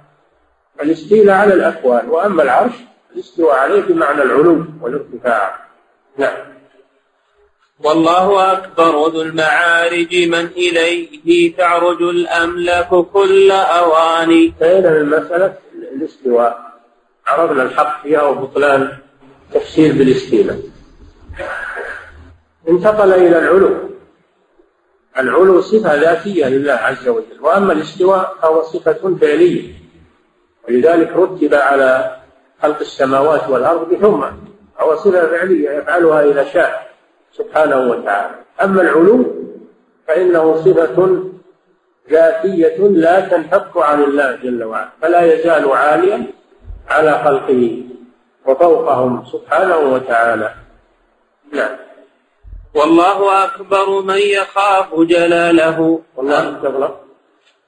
[0.83, 2.73] الاستيلاء على الأكوان وأما العرش
[3.15, 5.67] الاستواء عليه بمعنى العلو والارتفاع.
[6.19, 6.37] نعم.
[7.85, 15.55] والله أكبر ذو المعارج من إليه تعرج الأملاك كل أواني فإذا المسألة
[15.95, 16.71] الاستواء
[17.27, 18.99] عرضنا الحق فيها وبطلان
[19.55, 20.59] تفسير بالاستيلاء.
[22.69, 23.77] انتقل إلى العلو.
[25.19, 29.80] العلو صفة ذاتية لله عز وجل وأما الاستواء فهو صفة فعلية.
[30.69, 32.17] ولذلك رتب على
[32.63, 34.25] خلق السماوات والأرض بثم
[34.81, 36.91] هو صفة فعلية يفعلها إذا شاء
[37.33, 38.35] سبحانه وتعالى.
[38.63, 39.25] أما العلو
[40.09, 41.23] فإنه صفة
[42.11, 46.27] ذاتية لا تنفك عن الله جل وعلا فلا يزال عاليا
[46.89, 47.83] على خلقه
[48.47, 50.55] وفوقهم سبحانه وتعالى.
[51.53, 51.77] نعم.
[52.75, 56.01] والله أكبر من يخاف جلاله.
[56.17, 56.97] والله أكبر.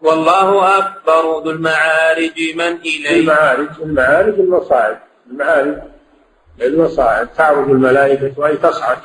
[0.02, 3.20] والله أكبر ذو المعارج من إليه.
[3.20, 4.98] المعارج المعارج المصاعد.
[5.30, 5.78] المعارج
[6.62, 7.28] المصاعد.
[7.28, 8.98] تعرج الملائكة أي تصعد.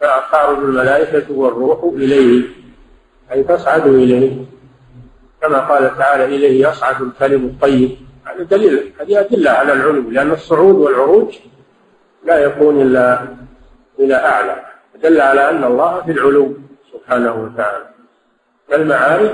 [0.00, 2.44] تعرج الملائكة والروح إليه.
[3.32, 4.44] أي تصعد إليه.
[5.42, 7.96] كما قال تعالى إليه يصعد الكلم الطيب.
[8.24, 10.10] هذا دليل هذه أدلة على العلو.
[10.10, 11.34] لأن الصعود والعروج
[12.24, 13.26] لا يكون إلا
[13.98, 14.62] إلى أعلى.
[15.02, 16.54] دل على أن الله في العلو
[16.92, 17.86] سبحانه وتعالى.
[18.72, 19.30] المعارج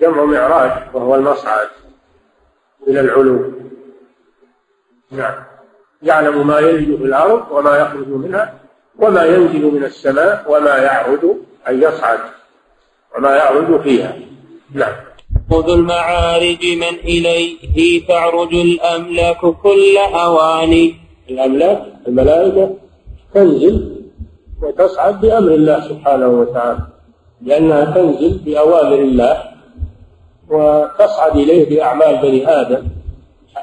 [0.00, 1.68] جمع معراج وهو المصعد
[2.88, 3.52] إلى العلو.
[5.10, 5.34] نعم.
[6.02, 8.54] يعلم ما يلج في الأرض وما يخرج منها
[8.98, 11.20] وما ينزل من السماء وما يعرج
[11.68, 12.18] أي يصعد
[13.16, 14.16] وما يعرج فيها.
[14.74, 14.92] نعم.
[15.50, 20.94] خذ المعارج من إليه تعرج الأملاك كل أواني.
[21.30, 22.76] الأملاك الملائكة
[23.34, 24.04] تنزل
[24.62, 26.78] وتصعد بأمر الله سبحانه وتعالى
[27.42, 29.53] لأنها تنزل بأوامر الله.
[30.50, 32.82] وتصعد إليه بأعمال بني آدم.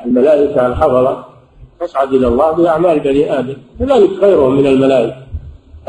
[0.06, 1.28] الملائكة الحضرة
[1.80, 3.58] تصعد إلى الله بأعمال بني آدم.
[3.80, 5.16] كذلك خيرهم من الملائكة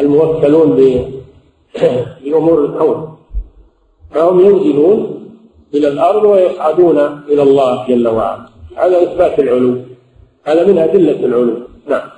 [0.01, 0.77] الموكلون
[2.25, 3.17] بأمور الكون.
[4.15, 5.29] فهم ينزلون
[5.75, 8.47] إلى الأرض ويصعدون إلى الله جل وعلا.
[8.77, 9.77] هذا إثبات العلو.
[10.45, 11.57] هذا من أدلة العلو.
[11.89, 12.09] نعم.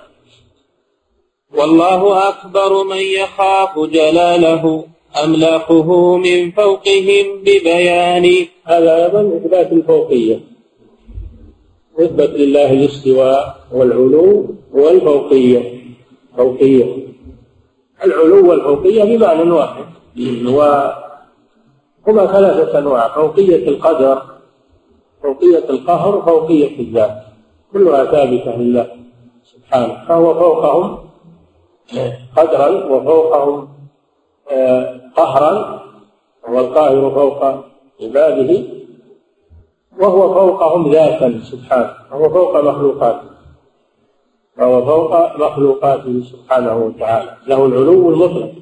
[1.59, 4.85] والله أكبر من يخاف جلاله.
[5.25, 10.41] أملاكه من فوقهم ببيان هذا أيضا إثبات الفوقية.
[12.01, 15.81] نثبت لله الاستواء والعلو والفوقية.
[16.37, 17.07] فوقية.
[18.05, 19.85] العلو والفوقية بمعنى واحد.
[20.47, 23.09] وهما ثلاثة أنواع.
[23.09, 24.23] فوقية القدر
[25.23, 27.23] فوقية القهر فوقية الذات.
[27.73, 28.87] كلها ثابتة لله
[29.45, 30.05] سبحانه.
[30.09, 30.99] فهو فوقهم
[32.37, 33.74] قدرا وفوقهم
[35.17, 35.83] قهرا
[36.49, 37.45] هو القاهر فوق
[38.03, 38.63] عباده
[40.01, 43.29] وهو فوقهم ذاتا سبحانه وهو فوق مخلوقاته
[44.59, 47.37] وهو فوق مخلوقاته سبحانه وتعالى.
[47.47, 48.53] له العلو المطلق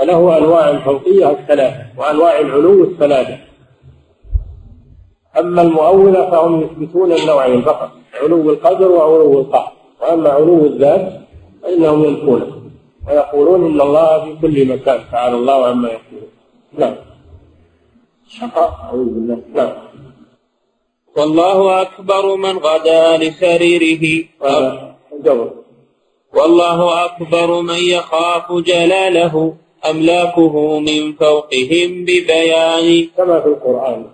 [0.00, 3.38] وله أنواع الفوقيه الثلاثة وأنواع العلو الثلاثة.
[5.38, 7.90] أما المؤولة فهم يثبتون النوعين فقط
[8.22, 9.72] علو القدر وعلو القهر.
[10.02, 11.12] وأما علو الذات
[11.62, 12.63] فإنهم ينفونه
[13.08, 16.30] ويقولون إن الله في كل مكان تعالى الله عما يقولون.
[16.78, 16.94] نعم.
[18.28, 19.38] شقاء أعوذ بالله.
[19.54, 19.72] نعم.
[21.16, 24.24] والله أكبر من غدا لسريره.
[26.34, 29.54] والله أكبر من يخاف جلاله
[29.90, 33.08] أملاكه من فوقهم ببيان.
[33.16, 34.04] كما في القرآن.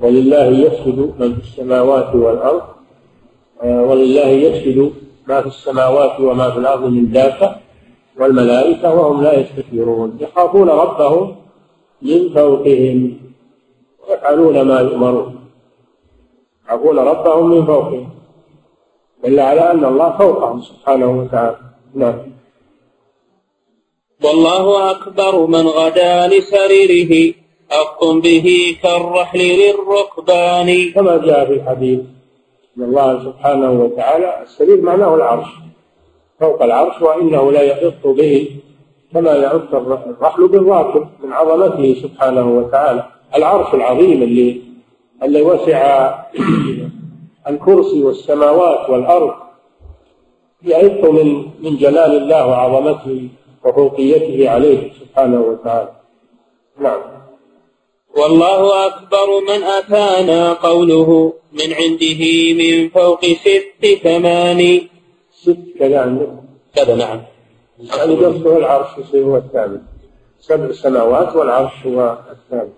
[0.00, 2.62] ولله يسجد من في السماوات والأرض
[3.62, 4.92] آه، ولله يسجد
[5.26, 7.56] ما في السماوات وما في الأرض من دابة
[8.18, 11.36] والملائكة وهم لا يستكبرون يخافون ربهم
[12.02, 13.18] من فوقهم
[14.08, 15.36] ويفعلون ما يؤمرون.
[16.64, 18.10] يخافون ربهم من فوقهم.
[19.24, 21.56] دل على أن الله فوقهم سبحانه وتعالى.
[21.94, 22.18] نعم.
[24.24, 27.34] والله أكبر من غدا لسريره
[27.70, 30.92] حق به كالرحل للركبان.
[30.94, 32.00] كما جاء في الحديث.
[32.78, 35.46] أن الله سبحانه وتعالى السرير معناه العرش
[36.40, 38.50] فوق العرش وإنه لا يحط به
[39.12, 43.06] كما يعط الرحل بالراكب من عظمته سبحانه وتعالى.
[43.36, 44.62] العرش العظيم اللي
[45.22, 46.14] اللي وسع
[47.50, 49.34] الكرسي والسماوات والأرض
[50.62, 53.28] يعط من من جلال الله وعظمته
[53.64, 55.92] وفوقيته عليه سبحانه وتعالى.
[56.80, 57.15] نعم.
[58.16, 62.20] والله أكبر من أتانا قوله من عنده
[62.54, 64.80] من فوق ست ثمان
[65.32, 66.28] ست كذا عندك
[66.74, 67.20] كذا نعم.
[67.78, 69.80] يعني قصده العرش يصير هو الثابت
[70.40, 72.72] سبع سماوات والعرش هو الثابت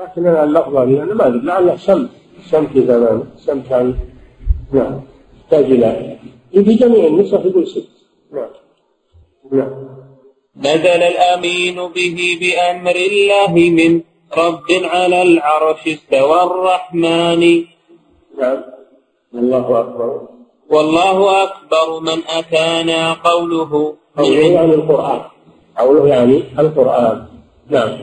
[0.00, 2.08] لكن أنا اللفظة هذه أنا ما أدري لعله سمت
[2.50, 3.94] سمت زمان سمت عن
[4.72, 5.00] نعم.
[5.40, 6.18] يحتاج إلى.
[6.52, 7.88] في جميع النسخ يقول ست.
[8.32, 8.48] نعم.
[9.52, 9.72] نعم.
[10.56, 14.00] نزل الأمين به بأمر الله من
[14.38, 17.64] رب على العرش استوى الرحمن.
[18.38, 18.60] نعم
[19.34, 20.20] الله أكبر.
[20.70, 23.94] والله أكبر من أتانا قوله.
[24.16, 25.20] قوله يعني القرآن.
[25.78, 27.26] قوله يعني القرآن.
[27.70, 27.98] نعم.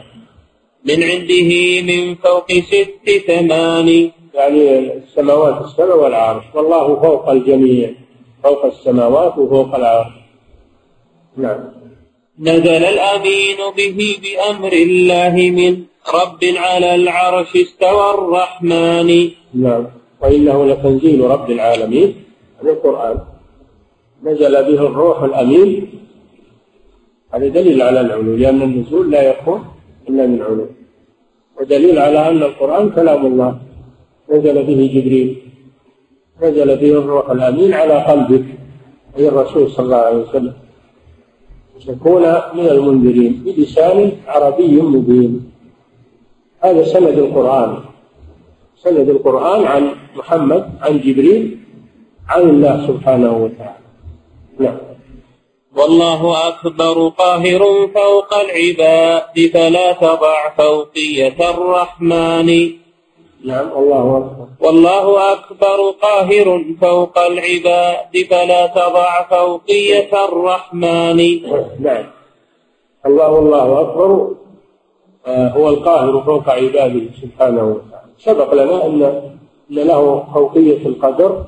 [0.85, 4.11] من عنده من فوق ست ثمان.
[4.33, 6.43] يعني السماوات السبع والعرش.
[6.53, 7.89] والله فوق الجميع.
[8.43, 10.13] فوق السماوات وفوق العرش.
[11.37, 11.59] نعم.
[12.39, 19.29] نزل الأمين به بأمر الله من رب على العرش استوى الرحمن.
[19.53, 19.85] نعم.
[20.21, 22.15] وإنه لتنزيل رب العالمين.
[22.63, 23.17] من القرآن
[24.23, 25.87] نزل به الروح الأمين.
[27.33, 28.35] هذا دليل على العلو.
[28.35, 29.65] لأن النزول لا يكون
[30.09, 30.67] إلا من علو.
[31.61, 33.57] ودليل على أن القرآن كلام الله.
[34.31, 35.37] نزل به جبريل.
[36.41, 38.45] نزل به الروح الأمين على قلبك.
[39.17, 40.53] أي الرسول صلى الله عليه وسلم.
[41.87, 42.21] تكون
[42.53, 45.48] من المنذرين بلسان عربي مبين.
[46.59, 47.79] هذا سند القرآن.
[48.83, 51.57] سند القرآن عن محمد عن جبريل
[52.29, 53.85] عن الله سبحانه وتعالى.
[54.59, 54.77] نعم.
[55.77, 57.61] والله أكبر قاهر
[57.95, 62.49] فوق العباد فلا تضع فوقية الرحمن.
[63.45, 64.47] نعم الله أكبر.
[64.59, 71.19] والله أكبر قاهر فوق العباد فلا تضع فوقية الرحمن.
[71.79, 72.05] نعم.
[73.05, 74.31] الله الله أكبر.
[75.27, 78.09] هو القاهر فوق عباده سبحانه وتعالى.
[78.19, 79.03] سبق لنا أن
[79.71, 81.45] أن له فوقية القدر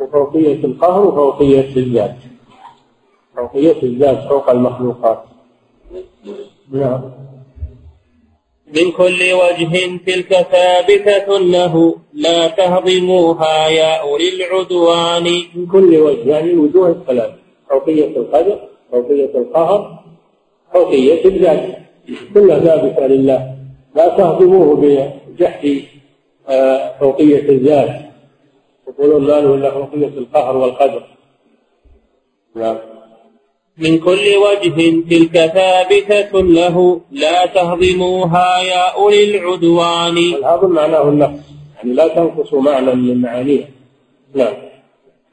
[0.00, 2.16] وفوقية القهر وفوقية الذات.
[3.36, 5.22] فوقية الذات فوق المخلوقات.
[6.72, 7.00] نعم.
[8.76, 15.24] من كل وجه تلك ثابتة له لا تهضموها يا أولي العدوان.
[15.54, 17.30] من كل وجه يعني الوجوه الثلاث
[17.70, 18.58] فوقية القدر
[18.92, 20.04] فوقية القهر
[20.72, 21.85] فوقية الذات.
[22.34, 23.54] كلها ثابتة لله.
[23.96, 25.82] لا تهضموه بجحد
[26.48, 28.06] آه، فوقية الذات.
[28.88, 31.02] يقولون ما له إلا فوقية القهر والقدر.
[32.56, 32.76] نعم.
[33.78, 40.16] من كل وجه تلك ثابتة له لا تهضموها يا أولي العدوان.
[40.16, 41.40] الهضم معناه النقص
[41.76, 43.68] يعني لا تنقصوا معنى من معانيها
[44.34, 44.54] نعم.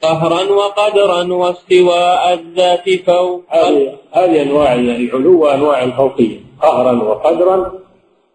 [0.01, 3.43] قهرا وقدرا واستواء الذات فوق.
[3.49, 6.37] هذه هذه أنواع العلو وأنواع الفوقية.
[6.63, 7.71] قهرا وقدرا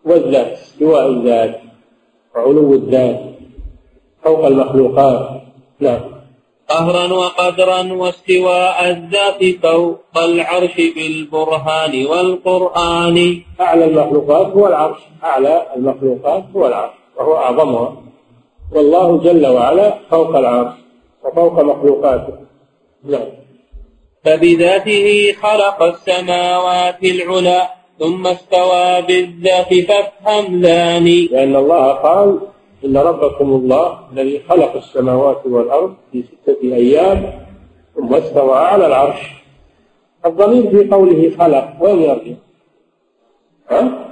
[0.05, 1.61] والذات استواء الذات
[2.35, 3.21] وعلو الذات
[4.25, 5.43] فوق المخلوقات.
[5.81, 6.01] نعم.
[6.69, 13.43] قهرا وقدرا واستواء الذات فوق العرش بالبرهان والقرآن.
[13.61, 14.99] أعلى المخلوقات هو العرش.
[15.25, 17.97] أعلى المخلوقات هو العرش وهو أعظمها
[18.73, 20.75] والله جل وعلا فوق العرش
[21.25, 22.35] وفوق مخلوقاته.
[23.05, 23.29] نعم.
[24.25, 32.39] فبذاته خلق السماوات العلى ثم استوى بالذات فافهم ذاني لأن الله قال
[32.85, 37.33] إن ربكم الله الذي خلق السماوات والأرض في ستة أيام
[37.97, 39.21] ثم استوى على العرش
[40.27, 42.35] الضمير في قوله خلق وين يرجع؟
[43.71, 44.09] ها؟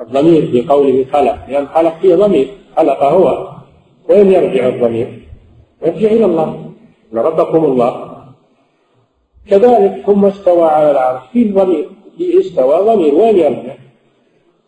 [0.00, 3.48] الضمير في قوله خلق لأن خلق فيه ضمير خلق هو
[4.08, 5.28] وين يرجع الضمير؟
[5.82, 6.70] يرجع إلى الله
[7.12, 8.14] إن ربكم الله
[9.50, 11.88] كذلك ثم استوى على العرش فيه ضمير
[12.20, 13.14] استوى ضمير.
[13.14, 13.74] وين يرجع؟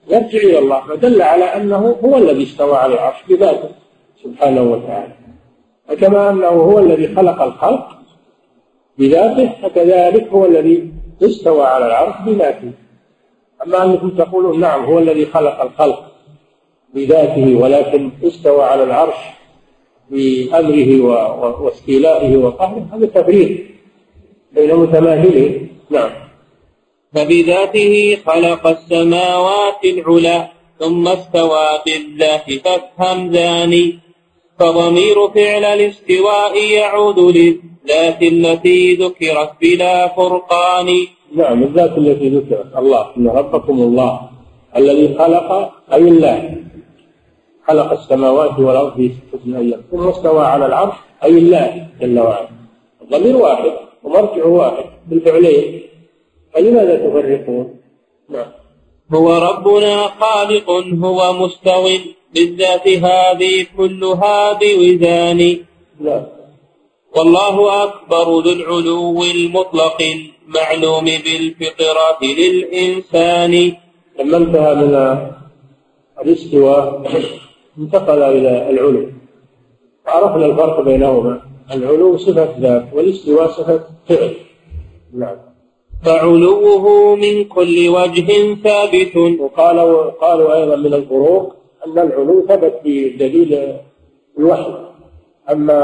[0.09, 3.69] يرجع إلى الله فدل على أنه هو الذي استوى على العرش بذاته
[4.25, 5.13] سبحانه وتعالى.
[5.89, 7.89] فكما أنه هو الذي خلق الخلق
[8.99, 10.93] بذاته فكذلك هو الذي
[11.23, 12.73] استوى على العرش بذاته.
[13.67, 16.13] أما أنكم تقولون نعم هو الذي خلق الخلق
[16.95, 19.17] بذاته ولكن استوى على العرش
[20.11, 21.01] بأمره
[21.61, 23.61] واستيلائه وقهره هذا تفريط
[24.53, 26.11] بين متماثلين نعم.
[27.17, 30.49] فبذاته خلق السماوات العلى
[30.81, 33.99] ثم استوى بالذات فافهم ذاني.
[34.59, 40.89] فضمير فعل الاستواء يعود للذات التي ذكرت بلا فرقان.
[41.35, 42.77] نعم الذات التي ذكرت.
[42.77, 44.21] الله إن ربكم الله
[44.77, 46.55] الذي خلق أي الله
[47.69, 50.95] خلق السماوات والأرض في ستة أيام ثم استوى على العرش
[51.25, 52.49] أي الله جل وعلا.
[53.03, 53.73] الضمير واحد
[54.05, 55.86] ومرجع واحد بالفعلين.
[56.57, 57.67] فلماذا تفرقون؟
[58.31, 58.51] نعم.
[59.13, 60.71] هو ربنا خالق
[61.05, 61.85] هو مستو.
[62.35, 65.41] بالذات هذه كلها بوزان
[66.01, 66.27] لا
[67.17, 73.73] والله أكبر ذو العلو المطلق المعلوم بالفطرة للإنسان.
[74.19, 74.95] لما انتهى من
[76.23, 76.83] الاستواء
[77.79, 79.03] انتقل إلى العلو.
[80.07, 81.35] عرفنا الفرق بينهما.
[81.73, 84.35] العلو صفة ذات والاستواء صفة فعل.
[85.15, 85.37] نعم.
[86.05, 89.17] فعلوه من كل وجه ثابت.
[89.41, 91.55] وقالوا قالوا أيضا من الفروق
[91.87, 93.77] أن العلو ثبت بدليل
[94.39, 94.75] الوحي.
[95.51, 95.81] أما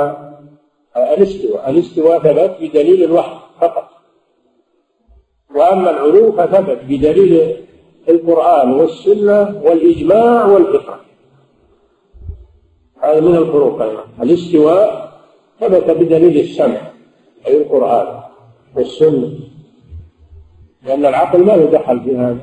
[0.96, 3.88] الاستواء الاستواء ثبت بدليل الوحي فقط.
[5.56, 7.56] وأما العلو فثبت بدليل
[8.08, 11.00] القرآن والسنة والإجماع والفطرة
[13.02, 14.04] هذا من الفروق أيضا.
[14.22, 15.12] الاستواء
[15.60, 16.80] ثبت بدليل السمع
[17.46, 18.20] أي القرآن
[18.76, 19.30] والسنة.
[20.84, 22.38] لأن العقل ما يدخل في هذا.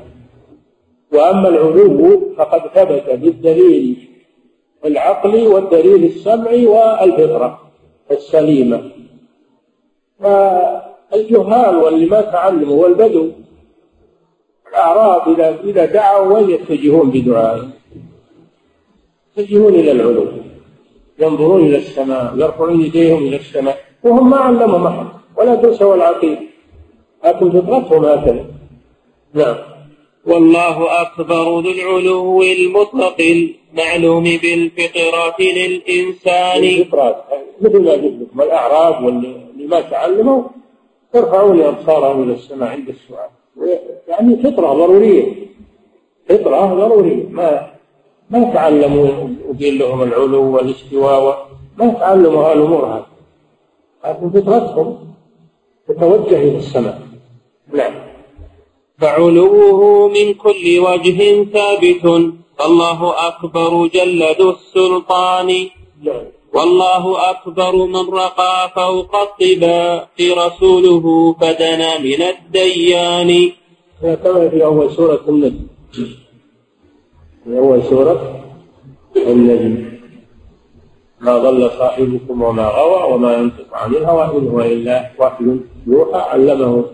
[1.12, 4.08] وأما العلو فقد ثبت بالدليل
[4.84, 7.60] العقلي والدليل السمعي والفطرة
[8.10, 8.90] السليمة.
[10.20, 13.30] فالجهال واللي ما تعلموا والبدو
[14.68, 17.70] الأعراب إذا إذا دعوا وين يتجهون بدعائهم؟
[19.36, 20.26] يتجهون إلى العلو.
[21.18, 23.78] ينظرون إلى السماء يرفعون يديهم إلى السماء.
[24.04, 26.38] وهم ما علمهم أحد ولا تنسوا العقيد
[27.24, 28.44] لكن فطرتهم هكذا
[29.34, 29.56] نعم.
[30.26, 36.64] والله أكبر ذو العلو المطلق المعلوم بالفطرات للإنسان.
[36.64, 37.24] الفطرات
[37.60, 40.42] مثل ما قلت لكم الأعراب واللي ما تعلموا
[41.14, 43.28] يرفعون أبصارهم إلى السماء عند السؤال.
[44.08, 45.34] يعني فطرة ضرورية.
[46.28, 47.26] فطرة ضرورية.
[47.30, 47.70] ما
[48.30, 49.08] ما تعلموا
[49.48, 51.48] وقيل لهم العلو والاستواء
[51.78, 53.06] ما تعلموا هالأمور هذه.
[54.04, 54.98] لكن فطرتهم
[55.88, 56.94] تتوجه إلى السماء.
[56.94, 56.99] نعم
[59.00, 61.18] فعلوه من كل وجه
[61.54, 62.04] ثابت.
[62.66, 65.50] الله أكبر جل ذو السلطان.
[66.54, 71.04] والله أكبر من رقى فوق الطباء رسوله
[71.40, 73.52] فدنا من الديان.
[74.02, 75.66] كما في أول سورة النجم؟
[77.44, 78.44] في أول سورة
[79.16, 79.74] النجم.
[81.20, 85.44] ما ضل صاحبكم وما غوى وما ينطق عن الهوى إن هو إلا وحي
[85.86, 86.84] يوحى علمه.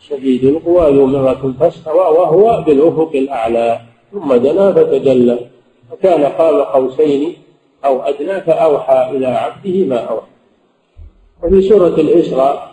[0.00, 3.80] شديد القوى ذو مرة فاستوى وهو بالأفق الأعلى
[4.12, 5.38] ثم دنا فتجلى
[5.90, 7.36] فكان قاب قوسين
[7.84, 10.26] أو أدنى فأوحى إلى عبده ما أوحى.
[11.42, 12.70] وفي سورة الإسراء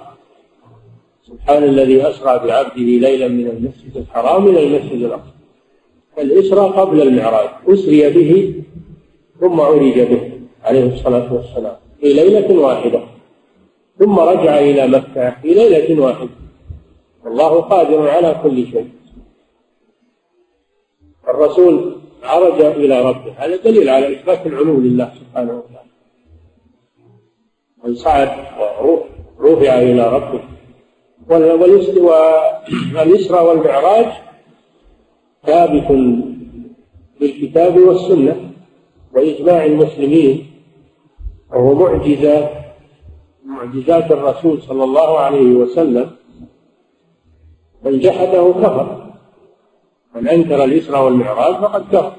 [1.28, 5.34] سبحان الذي أسرى بعبده ليلا من المسجد الحرام إلى المسجد الأقصى.
[6.18, 8.54] الإسراء قبل المعراج أسري به
[9.40, 10.32] ثم عرج به
[10.64, 13.02] عليه الصلاة والسلام في ليلة واحدة
[14.00, 16.43] ثم رجع إلى مكة في ليلة واحدة.
[17.26, 18.90] والله قادر على كل شيء.
[21.30, 23.34] الرسول عرج إلى ربه.
[23.38, 25.90] هذا دليل على إثبات العلو لله سبحانه وتعالى.
[27.84, 28.30] من صعد
[29.40, 30.40] ورفع إلى ربه.
[32.96, 34.06] والإسراء والمعراج
[35.46, 35.90] ثابت
[37.20, 38.52] بالكتاب والسنة
[39.14, 40.52] وإجماع المسلمين
[41.52, 42.50] وهو معجزة
[43.46, 46.12] معجزات الرسول صلى الله عليه وسلم.
[47.86, 49.04] من جحده كفر.
[50.16, 52.14] من أنكر الإسراء والمعراج فقد كفر.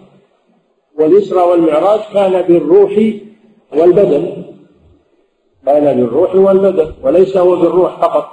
[0.99, 2.93] والإسراء والمعراج كان بالروح
[3.73, 4.45] والبدن.
[5.67, 8.27] كان بالروح والبدن وليس هو بالروح فقط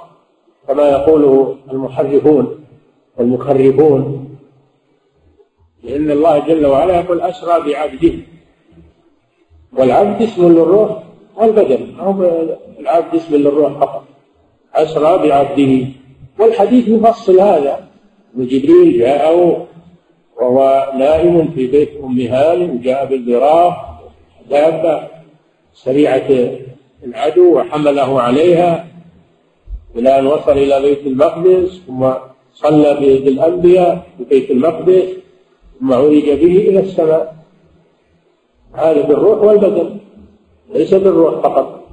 [0.68, 2.64] كما يقوله المحرفون
[3.18, 4.28] والمخرفون
[5.82, 8.12] لأن الله جل وعلا يقول أسرى بعبده.
[9.78, 11.02] والعبد اسم للروح
[11.36, 11.86] والبدن
[12.80, 14.04] العبد اسم للروح فقط.
[14.74, 16.01] أسرى بعبده.
[16.38, 17.88] والحديث يفصل هذا.
[18.38, 19.66] وجبريل جاءه
[20.36, 24.02] وهو نائم في بيت أم هانئ وجاء بالبراق
[24.50, 25.08] دابة
[25.74, 26.58] سريعة
[27.04, 28.86] العدو وحمله عليها.
[29.96, 32.10] إلى أن وصل إلى بيت المقدس ثم
[32.54, 35.08] صلى بالأنبياء في بيت المقدس
[35.80, 37.36] ثم عرج به إلى السماء.
[38.72, 39.96] هذا بالروح والبدن
[40.74, 41.88] ليس بالروح فقط.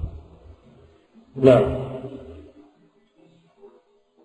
[1.36, 1.89] نعم.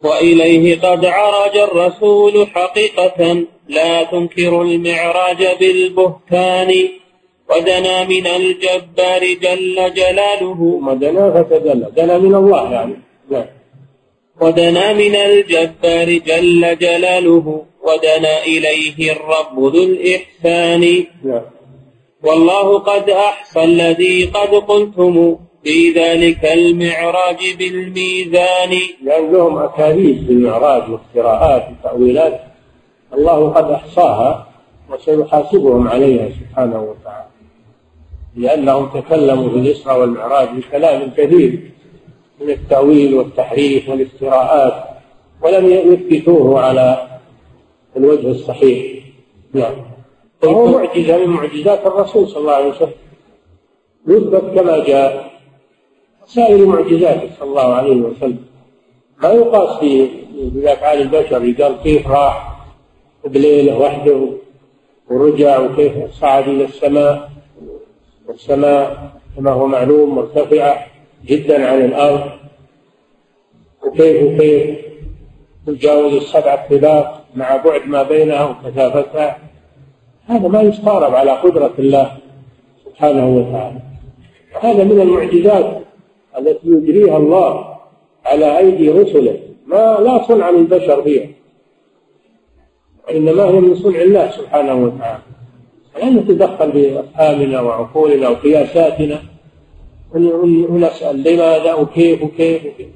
[0.04, 6.88] وإليه قد عرج الرسول حقيقة لا تنكر المعراج بالبهتان.
[7.50, 10.60] ودنا من الجبار جل جلاله.
[10.60, 12.96] ودنا فتدلى دنا من الله يعني.
[13.30, 13.46] نعم.
[14.40, 17.64] ودنا من الجبار جل جلاله.
[17.82, 21.04] ودنا إليه الرب ذو الإحسان.
[21.24, 21.42] نعم.
[22.22, 25.36] والله قد أحصى الذي قد قلتم.
[25.64, 28.70] في ذلك المعراج بالميزان.
[29.02, 32.40] لأن لهم أكاذيب في المعراج وافتراءات وتأويلات.
[33.14, 34.46] الله قد أحصاها
[34.90, 37.26] وسيحاسبهم عليها سبحانه وتعالى.
[38.36, 41.70] لأنهم تكلموا في الإسراء والمعراج بكلام كثير
[42.40, 44.84] من التأويل والتحريف والافتراءات
[45.42, 47.18] ولم يثبتوه على
[47.96, 49.04] الوجه الصحيح.
[49.52, 49.74] نعم.
[50.44, 52.90] وهو معجزة من معجزات الرسول صلى الله عليه وسلم.
[54.08, 55.33] يثبت كما جاء.
[56.26, 58.44] سائر معجزاته صلى الله عليه وسلم.
[59.22, 62.64] ما يقاس في بأفعال البشر قال كيف راح
[63.24, 64.28] بليلة وحده
[65.10, 67.30] ورجع وكيف صعد إلى السماء.
[68.28, 70.86] والسماء كما هو معلوم مرتفعة
[71.26, 72.30] جدا عن الأرض.
[73.86, 74.78] وكيف وكيف
[75.66, 79.38] تجاوز السبع الطباق مع بعد ما بينها وكثافتها.
[80.26, 82.16] هذا ما يستغرب على قدرة الله
[82.84, 83.80] سبحانه وتعالى.
[84.60, 85.83] هذا من المعجزات
[86.38, 87.76] التي يجريها الله
[88.24, 91.28] على أيدي رسله ما لا صنع للبشر فيها.
[93.08, 95.22] وإنما هي من صنع الله سبحانه وتعالى.
[95.96, 99.22] لا نتدخل بأفهامنا وعقولنا وقياساتنا
[100.14, 102.88] ونسأل لماذا وكيف وكيف وكيف.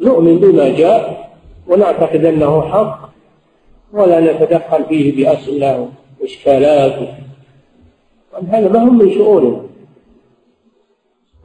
[0.00, 1.30] نؤمن بما جاء
[1.68, 3.10] ونعتقد أنه حق
[3.92, 5.88] ولا نتدخل فيه بأسئلة
[6.20, 7.08] وإشكالات.
[8.48, 9.71] هذا ما هم من شؤوننا.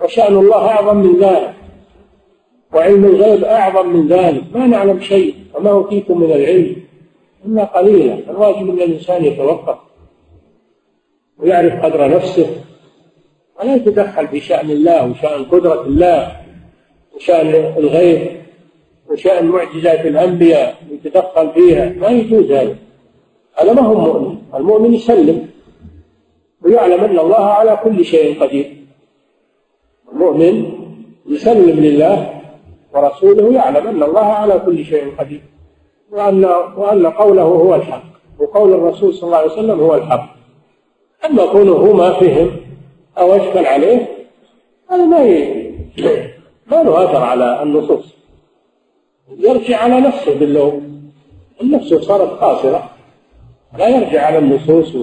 [0.03, 1.53] وشأن الله أعظم من ذلك.
[2.73, 4.43] وعلم الغيب أعظم من ذلك.
[4.53, 6.75] ما نعلم شيء وما أوتيتم من العلم
[7.45, 8.13] إلا قليلا.
[8.29, 9.77] الواجب أن الإنسان يتوقف
[11.37, 12.47] ويعرف قدر نفسه
[13.59, 16.31] ولا يتدخل في شأن الله وشأن قدرة الله
[17.15, 18.31] وشأن الغيب
[19.09, 21.89] وشأن معجزات الأنبياء يتدخل فيها.
[21.89, 22.75] ما يجوز هذا.
[23.55, 24.37] هذا ما هو مؤمن.
[24.55, 25.47] المؤمن يسلم
[26.61, 28.76] ويعلم أن الله على كل شيء قدير.
[30.17, 30.71] المؤمن
[31.25, 32.41] يسلم لله
[32.93, 35.41] ورسوله يعلم أن الله على كل شيء قدير
[36.11, 36.45] وأن
[36.77, 38.03] وأن قوله هو الحق
[38.39, 40.35] وقول الرسول صلى الله عليه وسلم هو الحق.
[41.25, 42.51] أما كونه ما فهم
[43.17, 44.07] أو أشكل عليه
[44.89, 45.19] هذا ما
[46.67, 48.15] ما له أثر على النصوص.
[49.39, 51.11] يرجع على نفسه باللوم.
[51.61, 52.89] النفس صارت قاصرة.
[53.77, 54.95] لا يرجع على النصوص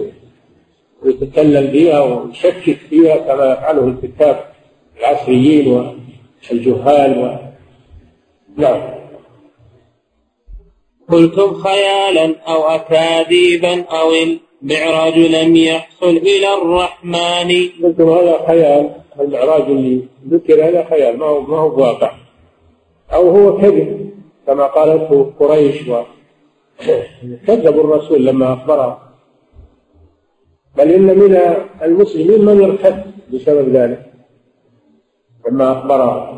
[1.02, 4.53] ويتكلم فيها ويشكك فيها كما يفعله الكتاب.
[4.98, 5.94] العصريين
[6.50, 7.44] والجهال و...
[8.56, 8.94] نعم.
[11.08, 17.68] قلتم خيالا أو أكاذيبا أو المعراج لم يحصل إلى الرحمن.
[17.82, 18.90] قلتم هذا خيال
[19.20, 22.12] المعراج اللي ذكر هذا خيال ما هو ما هو واقع.
[23.12, 24.10] أو هو كذب
[24.46, 26.02] كما قالته قريش و
[27.46, 29.00] كذبوا الرسول لما أخبره.
[30.76, 34.13] بل إن من المسلمين من ارتد بسبب ذلك.
[35.48, 36.34] لما أخبره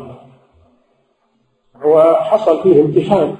[1.85, 3.35] وحصل فيه امتحان.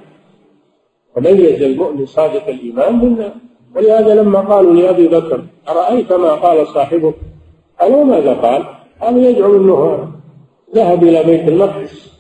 [1.16, 3.30] وميز المؤمن صادق الإيمان من
[3.76, 7.14] ولهذا لما قالوا لأبي بكر أرأيت ما قال صاحبك؟
[7.80, 8.66] قال وماذا قال؟
[9.02, 10.12] قال يزعم أنه
[10.76, 12.18] ذهب إلى بيت المقدس.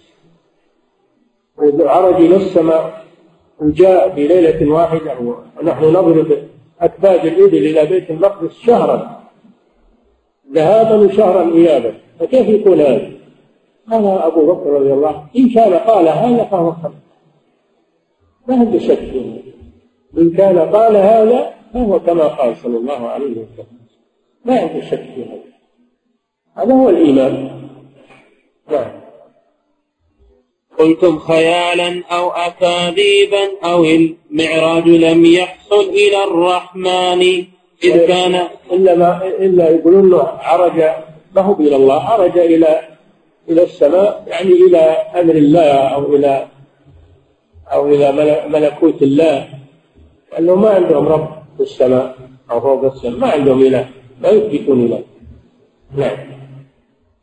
[1.57, 3.05] وعرج إلى السماء
[3.59, 5.15] وجاء في ليلة واحدة
[5.61, 6.37] ونحن نضرب
[6.81, 9.21] أكباد الإبل إلى بيت المقدس شهرا.
[10.53, 11.93] ذهابا وشهرا إيابا.
[12.19, 13.16] فكيف يكون هذا؟
[13.91, 15.27] قال أبو بكر رضي الله عنه.
[15.37, 16.93] إن كان قال هذا فهو خطأ.
[18.47, 19.13] ما عنده شك
[20.17, 23.77] إن كان قال هذا فهو كما قال صلى الله عليه وسلم.
[24.45, 25.47] ما عنده شك في هذا؟
[26.55, 27.61] هذا هو الإيمان.
[28.71, 28.91] نعم.
[30.79, 37.21] قلتم خيالا أو أكاذيبا أو المعراج لم يحصل إلى الرحمن.
[37.83, 40.83] إذ كان إلا ما إلا يقولون له عرج
[41.35, 42.96] ما هو إلى الله عرج إلى
[43.49, 44.79] إلى السماء يعني إلى
[45.19, 46.47] أمر الله أو إلى
[47.73, 48.11] أو إلى
[48.49, 49.47] ملكوت الله.
[50.31, 52.15] لأنه ما عندهم رب في السماء
[52.51, 53.89] أو فوق السماء ما عندهم إله
[54.21, 55.03] ما يثبتون إله.
[55.97, 56.17] نعم.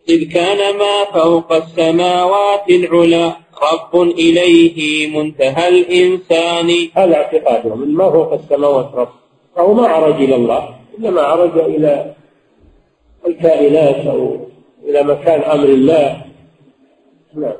[0.09, 4.77] إذ كان ما فوق السماوات العلا رب إليه
[5.19, 6.89] منتهى الإنسان.
[6.95, 9.09] هذا اعتقادهم من ما فوق السماوات رب.
[9.57, 10.69] فهو ما عرج إلى الله
[10.99, 12.15] إنما عرج إلى
[13.27, 14.37] الكائنات أو
[14.85, 16.25] إلى مكان أمر الله.
[17.35, 17.53] نعم.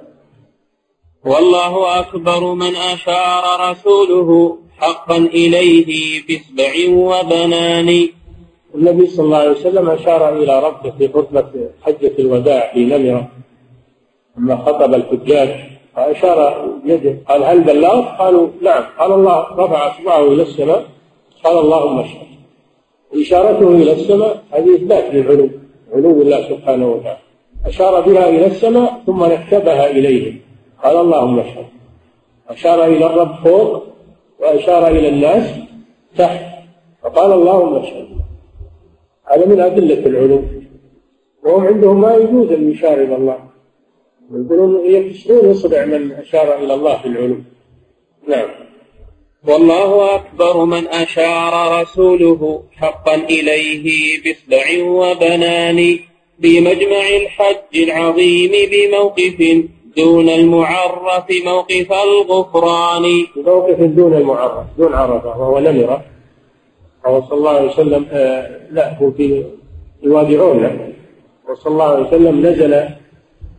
[1.25, 5.87] والله أكبر من أشار رسوله حقا إليه
[6.27, 8.09] بإصبع وبنان.
[8.75, 11.51] النبي صلى الله عليه وسلم أشار إلى ربه في خطبة
[11.83, 13.29] حجة الوداع في نمرة
[14.39, 15.49] لما خطب الحجاج
[15.97, 18.85] فأشار يده قال هل بلغت؟ قالوا نعم.
[18.99, 20.87] قال الله رفع أصبعه إلى السماء
[21.45, 22.27] قال اللهم اشهد.
[23.15, 25.51] إشارته إلى السماء هذه إثبات للعلو.
[25.95, 27.19] علو الله سبحانه وتعالى.
[27.67, 30.33] أشار بها إلى السماء ثم نكتبها إليه.
[30.85, 31.67] قال اللهم اشهد.
[32.49, 33.83] أشار إلى الرب فوق
[34.41, 35.51] وأشار إلى الناس
[36.19, 36.45] تحت.
[37.03, 38.07] فقال اللهم اشهد.
[39.33, 40.43] هذا من أدلة العلو.
[41.45, 43.39] وهم عندهم ما يجوز أن يشار إلى الله.
[44.33, 47.37] يقولون يكسرون إصبع من أشار إلى الله في العلو.
[48.29, 48.49] نعم.
[49.49, 53.85] والله أكبر من أشار رسوله حقا إليه
[54.23, 55.99] بإصبع وبنان
[56.39, 59.65] بمجمع الحج العظيم بموقف
[59.97, 63.03] دون المعرف موقف الغفران.
[63.37, 66.05] بموقف دون المعرف دون عرفة وهو نمرة
[67.05, 69.45] وهو صلى الله عليه وسلم آه لا هو في
[70.07, 70.93] وادي عونة
[71.51, 72.85] وصلى الله عليه وسلم نزل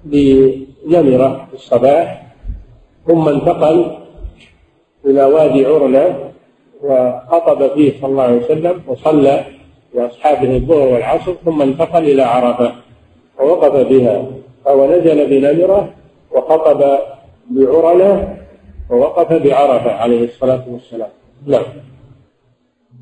[0.04, 2.26] بنمرة في الصباح
[3.08, 4.05] ثم انتقل
[5.06, 6.32] إلى وادي عرنة
[6.84, 9.46] وخطب فيه صلى الله عليه وسلم وصلى
[9.94, 12.76] بأصحابه الظهر والعصر ثم انتقل إلى عرفة
[13.40, 14.26] ووقف بها
[14.66, 15.90] فهو نزل بنمرة
[16.32, 17.00] وخطب
[17.50, 18.38] بعرنة
[18.90, 21.10] ووقف بعرفة عليه الصلاة والسلام.
[21.48, 21.64] نعم.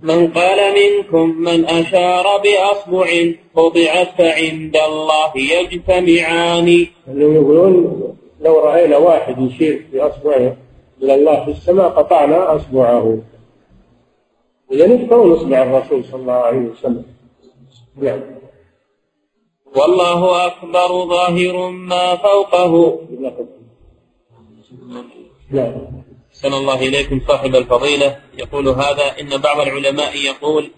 [0.03, 3.07] من قال منكم من أشار بأصبع
[3.55, 6.87] قطعت فعند الله يجتمعان.
[7.07, 8.03] يقولون
[8.41, 10.55] لو رأينا واحد يشير بأصبعه
[11.03, 13.17] إلى الله في السماء قطعنا أصبعه.
[14.71, 17.05] إذا نقطعون إصبع الرسول صلى الله عليه وسلم.
[17.95, 18.21] نعم.
[19.75, 22.99] والله أكبر ظاهر ما فوقه.
[25.51, 25.73] نعم.
[26.31, 28.19] أحسن الله إليكم صاحب الفضيلة.
[28.37, 30.71] يقول هذا إن بعض العلماء يقول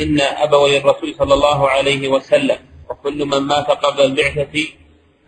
[0.00, 2.58] إن أبوي الرسول صلى الله عليه وسلم
[2.90, 4.66] وكل من مات قبل البعثة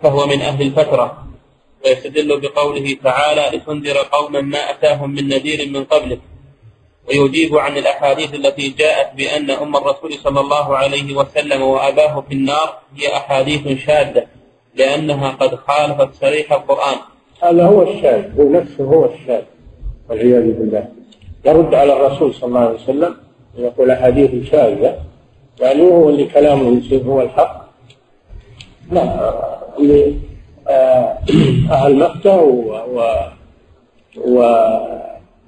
[0.02, 1.29] فهو من أهل الفترة.
[1.84, 6.20] ويستدل بقوله تعالى لتنذر قوما ما أتاهم من نذير من قبلك.
[7.08, 12.78] ويجيب عن الأحاديث التي جاءت بأن أم الرسول صلى الله عليه وسلم وأباه في النار
[12.96, 14.26] هي أحاديث شاذة
[14.74, 16.98] لأنها قد خالفت صريح القرآن.
[17.42, 19.42] هذا هو الشاذ هو نفسه هو الشاذ
[20.08, 20.88] والعياذ بالله.
[21.44, 23.16] يرد على الرسول صلى الله عليه وسلم
[23.58, 24.98] يقول أحاديث شاذة
[25.60, 27.70] يعني هو اللي كلامه يصير هو الحق.
[28.92, 29.34] لا
[29.78, 30.14] اللي
[30.68, 33.00] أهل مكة و, و,
[34.16, 34.42] و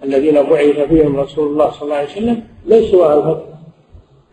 [0.05, 3.53] الذين بعث فيهم رسول الله صلى الله عليه وسلم ليسوا أهل مكة.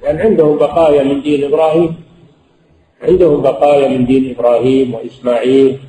[0.03, 1.95] لأن يعني عندهم بقايا من دين إبراهيم.
[3.01, 5.79] عندهم بقايا من دين إبراهيم وإسماعيل.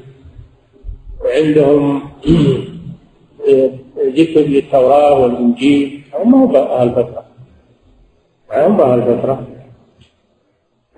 [1.24, 2.02] وعندهم
[4.16, 6.00] ذكر للتوراة والإنجيل.
[6.14, 7.24] هم أهل فترة
[8.52, 9.46] هم أهل فترة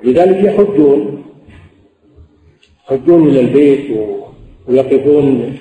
[0.05, 1.24] لذلك يحجون
[2.90, 3.98] يحجون إلى البيت
[4.68, 5.58] ويقفون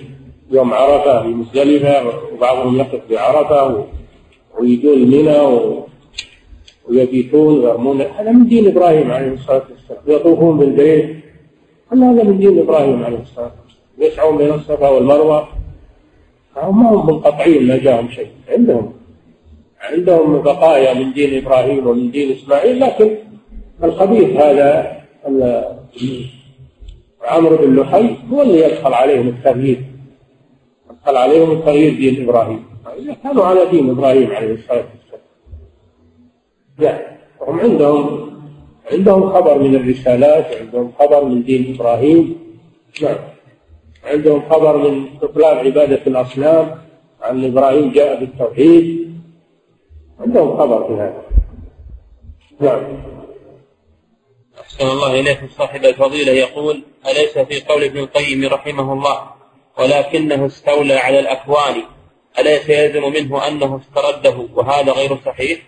[0.51, 2.03] يوم عرفة في مزدلفة
[2.33, 3.85] وبعضهم يقف بعرفة
[4.59, 5.39] ويجون منى
[6.89, 8.01] ويبيتون ويرمون.
[8.01, 10.01] هذا من دين إبراهيم عليه الصلاة والسلام.
[10.07, 11.15] ويطوفون بالبيت.
[11.89, 14.11] كل هذا من دين إبراهيم عليه الصلاة والسلام.
[14.11, 15.47] يسعون بين الصفا والمروة.
[16.55, 18.27] فهم ما هم منقطعين ما جاهم شيء.
[18.49, 18.93] عندهم.
[19.81, 23.15] عندهم بقايا من دين إبراهيم ومن دين إسماعيل لكن
[23.83, 24.97] الخبيث هذا
[27.23, 29.81] عمرو بن لحي هو اللي يدخل عليهم التغيير.
[30.91, 32.65] يدخل عليهم التغيير دين إبراهيم.
[32.97, 35.21] إذا كانوا على دين إبراهيم عليه الصلاة والسلام.
[36.79, 38.31] يعني هم عندهم
[38.91, 42.35] عندهم خبر من الرسالات عندهم خبر من دين إبراهيم.
[43.01, 43.17] نعم.
[44.03, 46.71] عندهم خبر من إطلاق عبادة الأصنام
[47.21, 49.11] عن إبراهيم جاء بالتوحيد.
[50.19, 51.21] عندهم خبر في هذا.
[52.59, 52.81] نعم.
[54.71, 56.31] أحسن الله إليكم صاحب الفضيلة.
[56.31, 59.21] يقول أليس في قول ابن القيم رحمه الله
[59.79, 61.83] ولكنه استولى على الأكوان
[62.39, 65.59] أليس يلزم منه أنه استرده؟ وهذا غير صحيح؟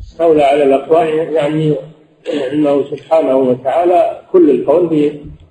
[0.00, 1.74] استولى على الأكوان يعني
[2.52, 4.88] أنه سبحانه وتعالى كل الكون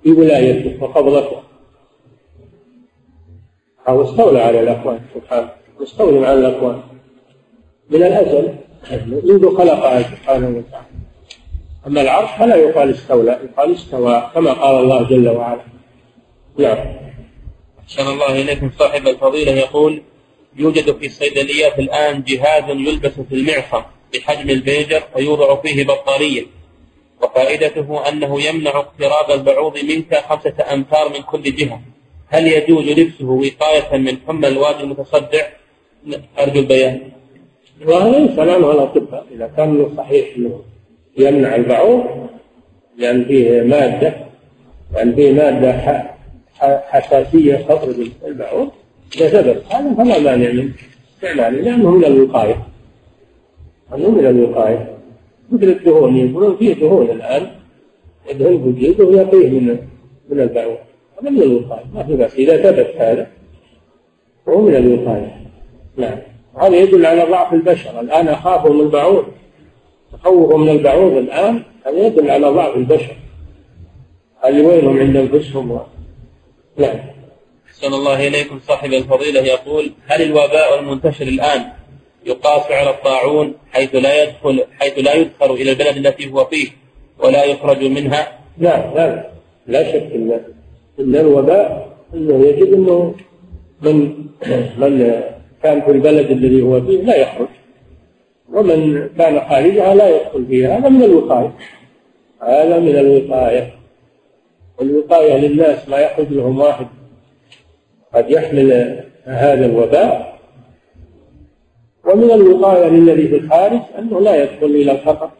[0.02, 1.42] في ولايته وقبضته.
[3.88, 5.50] أو استولى على الأكوان سبحانه.
[5.80, 6.82] مستولى على الأكوان.
[7.90, 8.54] من الأزل
[9.06, 10.87] منذ خلقها سبحانه وتعالى.
[11.88, 15.64] أما العرش فلا يقال استولى يقال استوى كما قال الله جل وعلا.
[16.58, 16.78] نعم.
[17.84, 18.70] أحسن الله إليكم.
[18.78, 20.02] صاحب الفضيلة يقول
[20.56, 23.82] يوجد في الصيدليات الآن جهاز يلبس في المعصم
[24.14, 26.46] بحجم البيجر ويوضع فيه بطارية.
[27.22, 31.80] وفائدته أنه يمنع اقتراب البعوض منك خمسة أمتار من كل جهة.
[32.28, 35.46] هل يجوز لبسه وقاية من حمى الوادي المتصدع؟
[36.38, 37.10] أرجو البيان.
[37.86, 40.62] وهذا يسأل عنه الأطباء إذا كان صحيح أنه
[41.18, 42.04] يمنع البعوض
[42.98, 44.14] لأن فيه مادة
[44.94, 46.04] لأن فيه مادة
[46.60, 48.68] حساسية تطرد البعوض
[49.10, 50.72] ثبت هذا فلا مانع من
[51.14, 52.66] استعماله لأنه من الوقاية.
[53.94, 54.98] أنه من الوقاية.
[55.50, 57.46] مثل الدهون يقولون فيه دهون الآن
[58.30, 59.78] يدهن بجلده ويقيه من
[60.28, 60.78] من البعوض
[61.20, 61.84] هذا من الوقاية.
[61.94, 62.34] ما في بأس.
[62.34, 63.26] إذا ثبت هذا
[64.48, 65.36] هو من الوقاية.
[65.96, 66.18] نعم.
[66.60, 68.00] هذا يدل على ضعف البشر.
[68.00, 69.24] الآن أخافوا من البعوض
[70.12, 73.16] تخوفوا من البعوض الآن هذا يدل على ضعف البشر.
[74.44, 75.80] اللي وينهم عند أنفسهم و...
[76.76, 76.98] نعم.
[77.66, 78.60] أحسن الله إليكم.
[78.68, 81.64] صاحب الفضيلة يقول هل الوباء المنتشر الآن
[82.26, 86.68] يقاس على الطاعون حيث لا يدخل حيث لا يدخل إلى البلد التي هو فيه
[87.18, 89.30] ولا يخرج منها؟ لا لا.
[89.66, 90.40] لا شك ان
[91.00, 93.14] إن الوباء أنه يجب إنه
[93.82, 93.94] من
[94.78, 95.22] من
[95.62, 97.48] كان في البلد الذي هو فيه لا يخرج.
[98.52, 101.52] ومن كان خارجها لا يدخل فيها هذا من الوقاية.
[102.42, 103.74] هذا من الوقاية.
[104.82, 106.86] الوقايه للناس ما يخرج لهم واحد.
[108.14, 110.38] قد يحمل هذا الوباء.
[112.04, 115.30] ومن الوقاية للذي في الخارج أنه لا يدخل إلى الخطر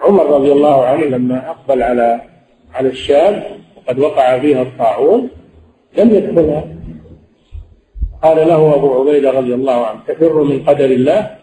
[0.00, 2.20] عمر رضي الله عنه لما أقبل على
[2.74, 3.42] على الشام
[3.76, 5.28] وقد وقع فيها الطاعون
[5.98, 6.64] لم يدخلها.
[8.22, 11.36] قال له أبو عبيدة رضي الله عنه تفر من قدر الله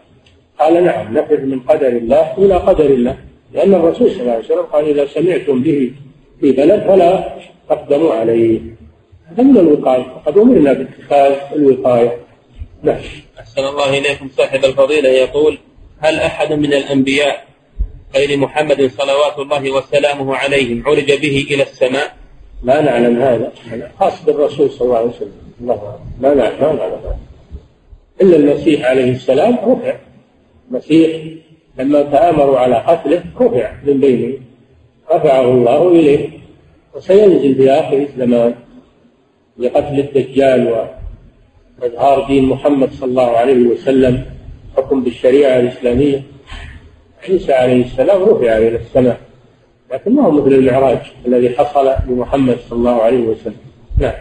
[0.60, 3.16] قال نعم نفر من قدر الله إلى قدر الله.
[3.52, 5.92] لأن الرسول صلى الله عليه وسلم قال إذا سمعتم به
[6.40, 7.38] في بلد فلا
[7.68, 8.60] تقدموا عليه.
[9.26, 10.06] هذا من الوقاية.
[10.16, 12.16] وقد أمرنا باتخاذ الوقاية.
[12.82, 13.00] نعم.
[13.38, 14.28] أحسن الله إليكم.
[14.36, 15.58] صاحب الفضيلة يقول
[15.98, 17.44] هل أحد من الأنبياء
[18.14, 22.16] غير محمد صلوات الله وسلامه عليهم عرج به إلى السماء؟
[22.62, 23.52] ما نعلم هذا.
[24.00, 25.32] خاص بالرسول صلى الله عليه وسلم.
[25.60, 26.60] الله ما نعلم.
[26.60, 26.92] ما نعلم.
[26.92, 27.16] هذا
[28.20, 29.58] إلا المسيح عليه السلام.
[29.72, 29.94] رفع.
[30.70, 31.22] المسيح
[31.78, 34.40] لما تآمروا على قتله رفع من بينهم
[35.12, 36.28] رفعه الله إليه
[36.94, 38.54] وسينزل في آخر الزمان
[39.58, 40.86] لقتل الدجال
[41.82, 44.24] وإظهار دين محمد صلى الله عليه وسلم
[44.76, 46.22] حكم بالشريعة الإسلامية.
[47.28, 49.20] عيسى عليه السلام رفع إلى السماء
[49.92, 53.56] لكن ما هو مثل المعراج الذي حصل لمحمد صلى الله عليه وسلم.
[53.98, 54.12] نعم.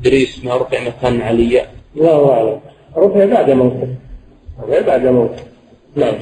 [0.00, 2.60] إدريس ما رفع مكان عليا الله أعلم.
[2.96, 3.88] رفع بعد موته.
[4.62, 5.42] رفع بعد موته.
[5.98, 6.14] نعم.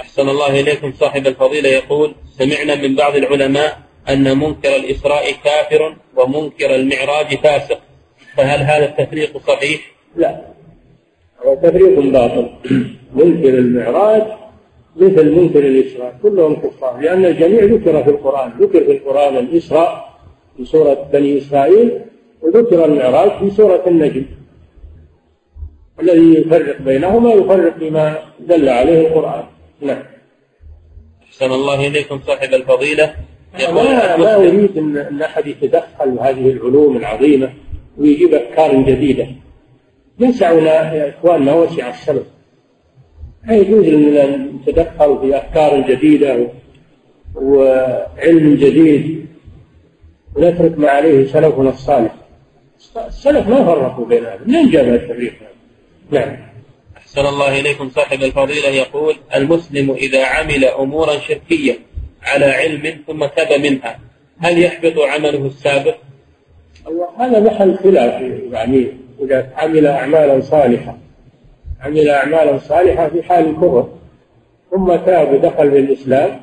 [0.00, 0.92] أحسن الله إليكم.
[0.92, 7.78] صاحب الفضيلة يقول سمعنا من بعض العلماء أن منكر الإسراء كافر ومنكر المعراج فاسق.
[8.36, 9.80] فهل هذا التفريق صحيح؟
[10.16, 10.40] لا.
[11.46, 12.50] هو تفريق باطل.
[13.14, 14.22] منكر المعراج
[14.96, 16.18] مثل منكر الإسراء.
[16.22, 17.00] كلهم كفار.
[17.00, 18.52] لأن الجميع ذكر في القرآن.
[18.60, 20.18] ذكر في القرآن الإسراء
[20.56, 22.00] في سورة بني إسرائيل
[22.42, 24.24] وذكر المعراج في سورة النجم.
[26.00, 29.44] الذي يفرق بينهما يفرق بما دل عليه القرآن.
[29.80, 30.02] نعم.
[31.28, 33.14] أحسن الله إليكم صاحب الفضيلة.
[33.58, 37.52] ما, ما أريد أن, أن أحد يتدخل هذه العلوم العظيمة
[37.98, 39.26] ويجيب أفكار جديدة.
[40.20, 42.26] يسعنا يا إخواننا وسع السلف
[43.46, 46.48] لا يجوز لنا نتدخل في أفكار جديدة
[47.34, 49.26] وعلم جديد
[50.36, 52.14] ونترك ما عليه سلفنا الصالح.
[53.06, 54.40] السلف ما فرقوا بين هذا.
[54.46, 55.34] منين جاء التفريق
[56.10, 56.36] نعم.
[56.96, 57.90] أحسن الله إليكم.
[57.90, 61.78] صاحب الفضيلة يقول المسلم إذا عمل أمورا شركية
[62.22, 63.98] على علم ثم تاب منها
[64.38, 65.96] هل يحبط عمله السابق؟
[67.18, 68.86] هذا محل خلاف يعني
[69.20, 70.98] إذا عمل أعمالا صالحة
[71.80, 73.88] عمل أعمالا صالحة في حال الكفر
[74.70, 76.40] ثم تاب ودخل في الإسلام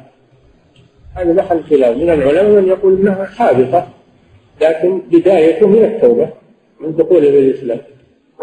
[1.15, 1.97] هذا محل خلاف.
[1.97, 3.88] من العلماء من يقول إنها حادثة
[4.61, 6.29] لكن بدايته من التوبة
[6.79, 7.79] من دخوله في الإسلام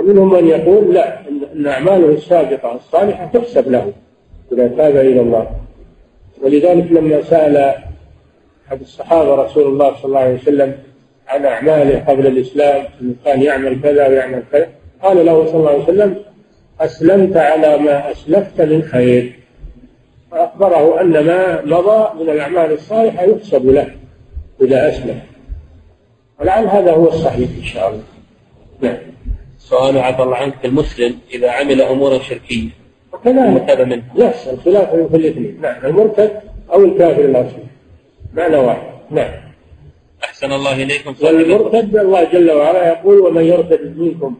[0.00, 1.18] ومنهم من يقول لا
[1.54, 3.92] إن أعماله السابقة الصالحة تحسب له
[4.52, 5.50] إذا تاب إلى الله.
[6.42, 7.56] ولذلك لما سأل
[8.68, 10.74] أحد الصحابة رسول الله صلى الله عليه وسلم
[11.28, 14.68] عن أعماله قبل الإسلام إنه كان يعمل كذا ويعمل كذا
[15.02, 16.16] قال له صلى الله عليه وسلم
[16.80, 19.32] أسلمت على ما أسلفت من خير.
[20.30, 23.86] فأخبره أن ما مضى من الأعمال الصالحة يحسب له
[24.62, 25.20] إذا أسلم.
[26.40, 28.02] ولعل هذا هو الصحيح إن شاء الله.
[29.70, 32.68] سؤال عفى الله عنك المسلم إذا عمل أمورا شركية.
[33.12, 36.40] وكذلك منها نفس الخلاف في الاثنين نعم المرتد
[36.72, 37.64] أو الكافر الأصلي
[38.34, 38.82] معنى واحد.
[39.10, 39.30] نعم.
[40.24, 41.14] أحسن الله إليكم.
[41.22, 44.34] والمرتد الله جل وعلا يقول ومن يرتد منكم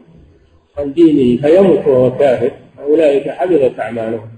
[0.77, 2.51] عن دينه فيمت وهو كافر
[2.83, 4.29] أولئك حبطت أعمالهم.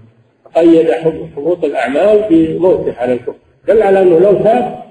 [0.55, 0.91] قيد
[1.35, 3.35] حبوط الأعمال بموته على الكفر.
[3.67, 4.83] دل على أنه لو تاب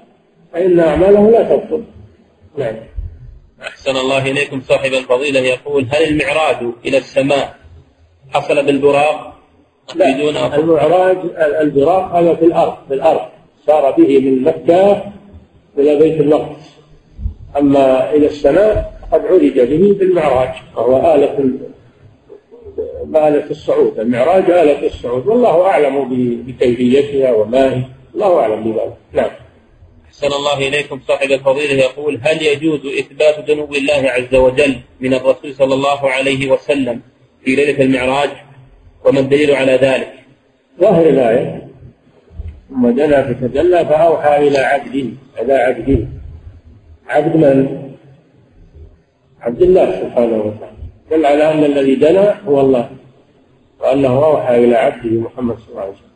[0.53, 1.83] فإن أعماله لا تبطل.
[2.57, 2.75] نعم.
[3.67, 4.61] أحسن الله إليكم.
[4.61, 7.55] صاحب الفضيلة يقول هل المعراج إلى السماء
[8.31, 9.33] حصل بالبراق؟
[9.95, 13.27] لا المعراج البراق هذا في الأرض في الأرض.
[13.67, 15.03] صار به من مكة
[15.77, 16.73] إلى بيت المقدس.
[17.57, 21.49] أما إلى السماء قد عرج به بالمعراج وهو آلة
[23.15, 23.99] آلة الصعود.
[23.99, 26.09] المعراج آلة الصعود والله أعلم
[26.47, 27.81] بكيفيتها وما هي.
[28.15, 28.93] الله أعلم بذلك.
[29.13, 29.42] نعم.
[30.23, 35.55] أحسن الله إليكم صاحب الفضيلة يقول هل يجوز إثبات دنو الله عز وجل من الرسول
[35.55, 37.01] صلى الله عليه وسلم
[37.45, 38.29] في ليلة المعراج؟
[39.05, 40.13] وما الدليل على ذلك؟
[40.79, 41.67] ظاهر الآية.
[42.69, 45.05] ثم دنا فتدلى فأوحى إلى عبده
[45.41, 46.07] إلى عبده
[47.07, 47.91] عبد من؟
[49.41, 50.77] عبد الله سبحانه وتعالى.
[51.11, 52.89] دل على أن الذي دنا هو الله
[53.81, 56.13] وأنه أوحى إلى عبده محمد صلى الله عليه وسلم.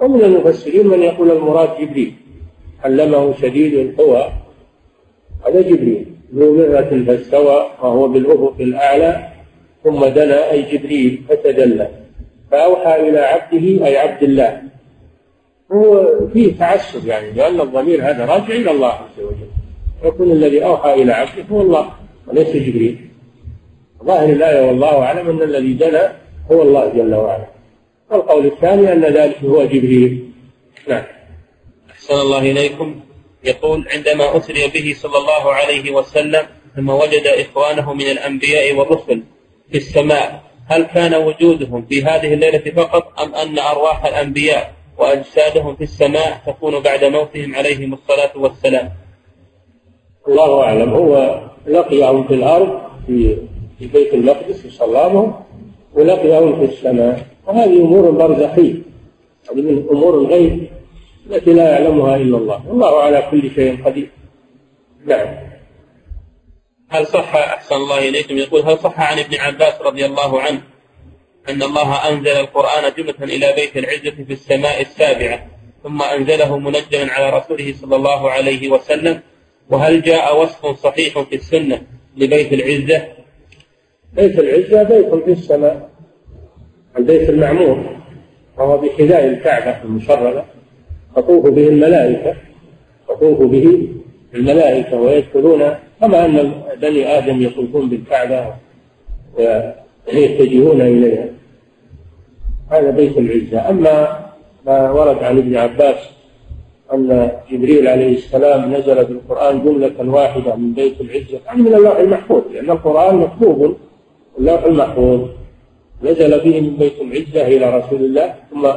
[0.00, 2.14] ومن المفسرين من يقول المراد جبريل.
[2.84, 4.32] علمه شديد القوى.
[5.46, 6.06] هذا جبريل.
[6.34, 9.28] ذو مرة فاستوى وهو بالأفق الأعلى
[9.84, 11.88] ثم دنا أي جبريل فتدلى.
[12.50, 14.62] فأوحى إلى عبده أي عبد الله.
[15.72, 19.48] هو فيه تعسف يعني لأن الضمير هذا راجع إلى الله عز وجل.
[20.04, 21.88] يكون الذي أوحى إلى عبده هو الله
[22.26, 22.98] وليس جبريل.
[24.04, 26.12] ظاهر الآية والله أعلم أن الذي دنا
[26.52, 27.46] هو الله جل وعلا.
[28.10, 30.32] والقول الثاني أن ذلك هو جبريل.
[30.88, 31.02] نعم.
[32.08, 33.00] أحسن الله إليكم.
[33.44, 39.22] يقول عندما أسري به صلى الله عليه وسلم ثم وجد إخوانه من الأنبياء والرسل
[39.70, 45.84] في السماء هل كان وجودهم في هذه الليلة فقط أم أن أرواح الأنبياء وأجسادهم في
[45.84, 48.90] السماء تكون بعد موتهم عليهم الصلاة والسلام؟
[50.28, 50.90] الله أعلم.
[50.90, 53.36] هو لقيهم في الأرض في
[53.80, 55.34] بيت المقدس وصلابهم
[55.94, 57.26] ولقيهم في السماء.
[57.46, 58.74] وهذه أمور برزخية
[59.50, 60.67] هذه من أمور الغيب.
[61.30, 62.68] التي لا يعلمها إلا الله.
[62.68, 64.10] والله على كل شيء قدير.
[65.06, 65.48] نعم.
[66.90, 70.60] هل صح أحسن الله إليكم؟ يقول هل صح عن ابن عباس رضي الله عنه
[71.48, 75.46] أن الله أنزل القرآن جملة إلى بيت العزة في السماء السابعة
[75.82, 79.20] ثم أنزله منجما على رسوله صلى الله عليه وسلم؟
[79.70, 81.82] وهل جاء وصف صحيح في السنة
[82.16, 83.08] لبيت العزة؟
[84.12, 85.90] بيت العزة بيت في السماء.
[86.98, 87.96] البيت المعمور.
[88.58, 90.44] وهو بحذاء الكعبة المشرفة
[91.20, 92.34] تطوف به الملائكة
[93.08, 93.88] تطوف به
[94.34, 95.62] الملائكة ويدخلون
[96.00, 98.54] كما أن بني آدم يطوفون بالكعبة
[99.38, 101.28] ويتجهون إليها.
[102.70, 103.70] هذا بيت العزة.
[103.70, 104.18] أما
[104.66, 105.96] ما ورد عن ابن عباس
[106.92, 112.42] أن جبريل عليه السلام نزل بالقرآن جملة واحدة من بيت العزة يعني من اللوح المحفوظ
[112.52, 113.76] لأن القرآن مكتوب
[114.38, 115.28] اللوح المحفوظ
[116.02, 118.68] نزل به من بيت العزة إلى رسول الله ثم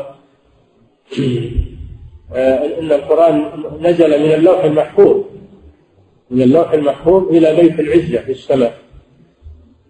[2.33, 3.45] آه، إن القرآن
[3.81, 5.17] نزل من اللوح المحفوظ
[6.31, 8.73] من اللوح المحفوظ إلى بيت العزة في السماء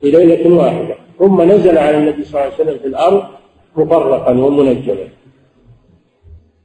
[0.01, 3.23] في ليلة واحدة ثم نزل على النبي صلى الله عليه وسلم في الأرض
[3.76, 5.07] مفرقا ومنجما.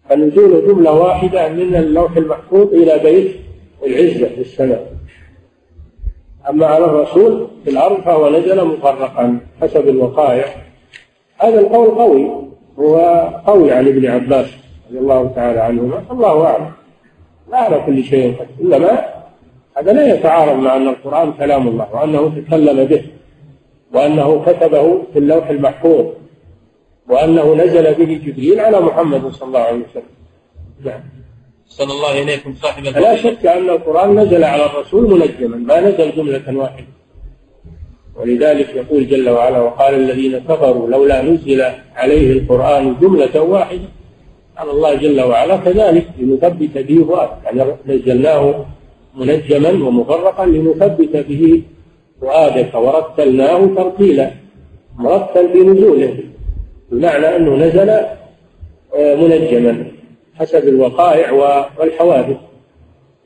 [0.09, 3.36] فنزول جملة واحدة من اللوح المحفوظ إلى بيت
[3.86, 4.93] العزة في السماء.
[6.48, 10.44] أما على الرسول في الأرض فهو نزل مفرقا حسب الوقائع.
[11.39, 12.31] هذا القول قوي
[12.78, 12.98] هو
[13.47, 14.47] قوي عن ابن عباس.
[14.88, 16.72] رضي الله تعالى عنهما الله أعلم.
[17.50, 18.76] لا على كل شيء قدير.
[18.76, 19.04] إنما
[19.78, 23.02] هذا لا يتعارض مع أن القرآن كلام الله وأنه تكلم به
[23.94, 26.06] وأنه كتبه في اللوح المحفوظ
[27.08, 30.02] وأنه نزل به جبريل على محمد صلى الله عليه وسلم.
[30.84, 31.00] نعم.
[31.68, 36.58] صلى الله إليكم صاحب لا شك أن القرآن نزل على الرسول منجما ما نزل جملة
[36.58, 36.86] واحدة.
[38.16, 41.64] ولذلك يقول جل وعلا وقال الذين كفروا لولا نزل
[41.96, 43.88] عليه القرآن جملة واحدة.
[44.59, 48.65] قال الله جل وعلا كذلك لنثبت به فؤادك يعني نزلناه
[49.15, 51.62] منجما ومفرقا لنثبت به
[52.20, 54.31] فؤادك ورتلناه ترتيلا
[54.97, 56.19] مرتل بنزوله
[56.91, 59.87] بمعنى أنه نزل آه، منجما
[60.35, 61.33] حسب الوقائع
[61.78, 62.37] والحوادث.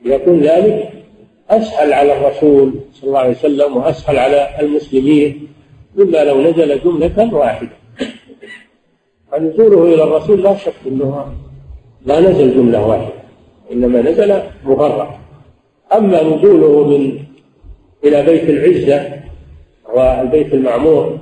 [0.05, 0.91] ليكون ذلك
[1.51, 5.49] أسهل على الرسول صلى الله عليه وسلم وأسهل على المسلمين
[5.97, 7.80] مما لو نزل جملة واحدة.
[9.33, 11.35] فنزوله إلى الرسول لا شك أنه
[12.07, 13.13] لا نزل جملة واحدة
[13.73, 15.21] إنما نزل مفرق
[15.93, 17.19] أما نزوله من
[18.05, 19.21] إلى بيت العزة
[19.95, 21.19] والبيت المعمور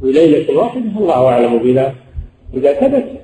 [0.00, 1.94] في ليلة واحدة الله أعلم بذلك
[2.54, 3.18] إذا ثبت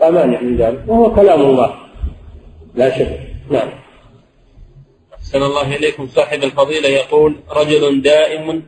[0.00, 1.74] لا مانع من ذلك وهو كلام الله.
[2.74, 3.20] لا شك.
[3.50, 3.68] نعم.
[5.14, 6.06] أحسن الله إليكم.
[6.06, 8.62] صاحب الفضيلة يقول رجل دائم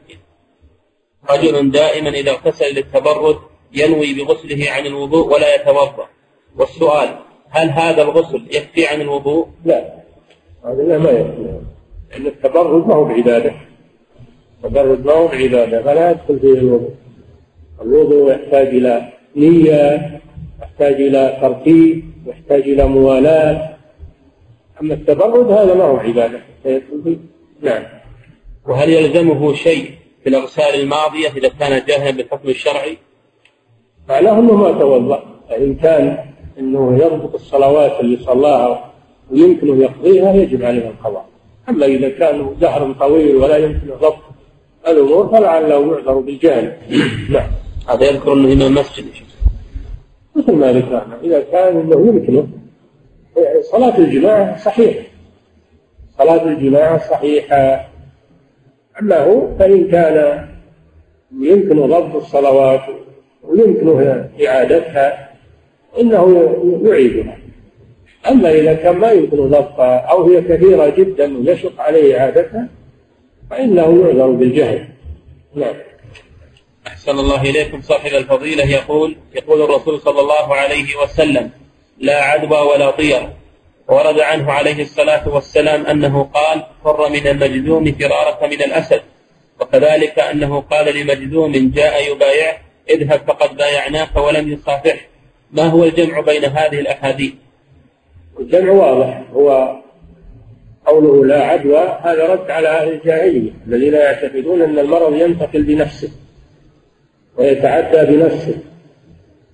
[1.31, 3.37] رجل دائما إذا اغتسل للتبرد
[3.75, 6.09] ينوي بغسله عن الوضوء ولا يتوضأ.
[6.57, 7.09] والسؤال
[7.51, 9.95] هل هذا الغسل يكفي عن الوضوء؟ لا.
[10.65, 11.61] هذا ما يكفي.
[12.11, 13.53] لأن التبرد ما هو بعبادة.
[14.65, 15.83] التبرد ما هو بعبادة.
[15.83, 16.95] فلا يدخل فيه الوضوء.
[17.83, 20.21] الوضوء يحتاج إلى نية
[20.63, 23.77] يحتاج إلى ترتيب يحتاج إلى موالاة.
[24.81, 26.41] أما التبرد هذا ما هو عبادة.
[26.65, 27.17] يدخل فيه.
[27.63, 27.85] نعم.
[28.69, 29.91] وهل يلزمه شيء
[30.23, 32.99] في الأغسال الماضية إذا كان جاهلا بالحكم الشرعي؟
[34.09, 35.23] معناه أنه ما توضأ.
[35.51, 36.19] فان كان
[36.59, 38.93] أنه يضبط الصلوات اللي صلاها
[39.31, 41.25] ويمكنه يقضيها يجب عليه القضاء.
[41.69, 44.17] أما إذا كان زهر طويل ولا يمكن ضبط
[44.89, 46.77] الأمور فلعله يعذر بالجهل.
[47.35, 47.49] نعم.
[47.89, 49.05] هذا يذكر أنه إمام مسجد.
[50.37, 52.47] مثل ما ذكرنا إذا كان أنه يمكنه
[53.73, 55.07] صلاة الجماعة صحيحة.
[56.19, 57.89] صلاة الجماعة صحيحة.
[59.01, 60.49] أما هو فإن كان
[61.41, 62.81] يمكن ضبط الصلوات
[63.49, 65.31] ويمكنه إعادتها
[66.01, 67.39] إنه يعيدها.
[68.29, 72.69] أما إذا كان ما يمكن ضبطها أو هي كثيرة جدا ويشق عليه إعادتها
[73.51, 74.89] فإنه يعذر بالجهل.
[75.55, 75.75] نعم.
[76.87, 77.81] أحسن الله إليكم.
[77.83, 81.51] صاحب الفضيلة يقول يقول الرسول صلى الله عليه وسلم
[81.99, 83.29] لا عدوى ولا طير.
[83.89, 89.03] ورد عنه عليه الصلاة والسلام أنه قال فر من المجذوم فرارك من الأسد.
[89.61, 95.09] وكذلك أنه قال لمجذوم جاء يبايع اذهب فقد بايعناك ولم يصافح.
[95.53, 97.33] ما هو الجمع بين هذه الأحاديث؟
[98.41, 99.25] الجمع واضح.
[99.33, 99.77] هو
[100.87, 106.11] قوله لا عدوى هذا رد على أهل الجاهلية الذين يعتقدون أن المرض ينتقل بنفسه
[107.37, 108.57] ويتعدى بنفسه.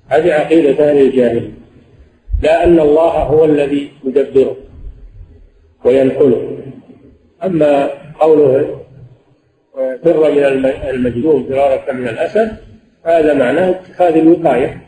[0.09, 1.51] هذه عقيدة أهل الجاهلية.
[2.43, 4.57] لا أن الله هو الذي يدبره
[5.85, 6.59] وينقله.
[7.44, 7.90] أما
[8.20, 8.81] قوله
[10.05, 12.57] فر من المجنون فرارك من الأسد
[13.05, 14.81] هذا معناه اتخاذ الوقاية.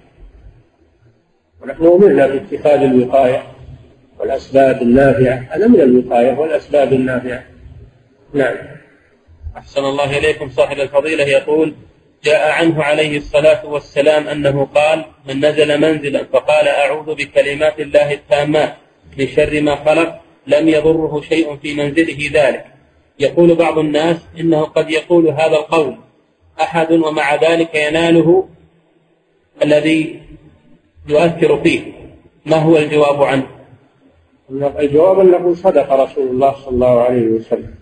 [1.63, 3.43] ونحن أمرنا باتخاذ الوقاية
[4.19, 5.47] والأسباب النافعة.
[5.51, 7.45] هذا من الوقاية والأسباب النافعة.
[8.35, 8.57] نعم.
[9.57, 10.49] أحسن الله إليكم.
[10.49, 11.75] صاحب الفضيلة يقول
[12.25, 18.75] جاء عنه عليه الصلاة والسلام أنه قال من نزل منزلا فقال أعوذ بكلمات الله التامات
[19.19, 22.65] من شر ما خلق لم يضره شيء في منزله ذلك.
[23.19, 25.97] يقول بعض الناس إنه قد يقول هذا القول.
[26.61, 28.49] أحد ومع ذلك يناله
[29.63, 30.23] الذي
[31.09, 31.81] يؤثر فيه.
[32.47, 33.47] ما هو الجواب عنه؟
[34.79, 37.75] الجواب أنه صدق رسول الله صلى الله عليه وسلم.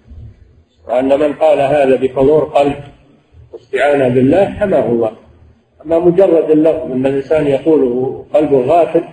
[0.89, 2.77] وأن من قال هذا بحضور قلب
[3.53, 5.13] واستعانة بالله حماه الله.
[5.87, 9.05] أما مجرد اللفظ أن الإنسان يقوله قلبه غافل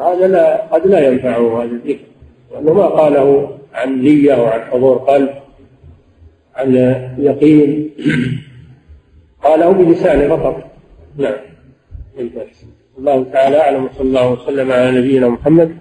[0.00, 2.04] هذا لا قد لا ينفعه هذا الذكر
[2.52, 5.43] لأنه ما قاله عن نية وعن حضور قلب.
[6.56, 6.74] عن
[7.18, 7.90] يقين.
[9.44, 10.70] قاله بلسانه فقط
[11.16, 11.36] نعم.
[12.98, 15.76] الله تعالى أعلم وصلى الله وسلم على نبينا محمد.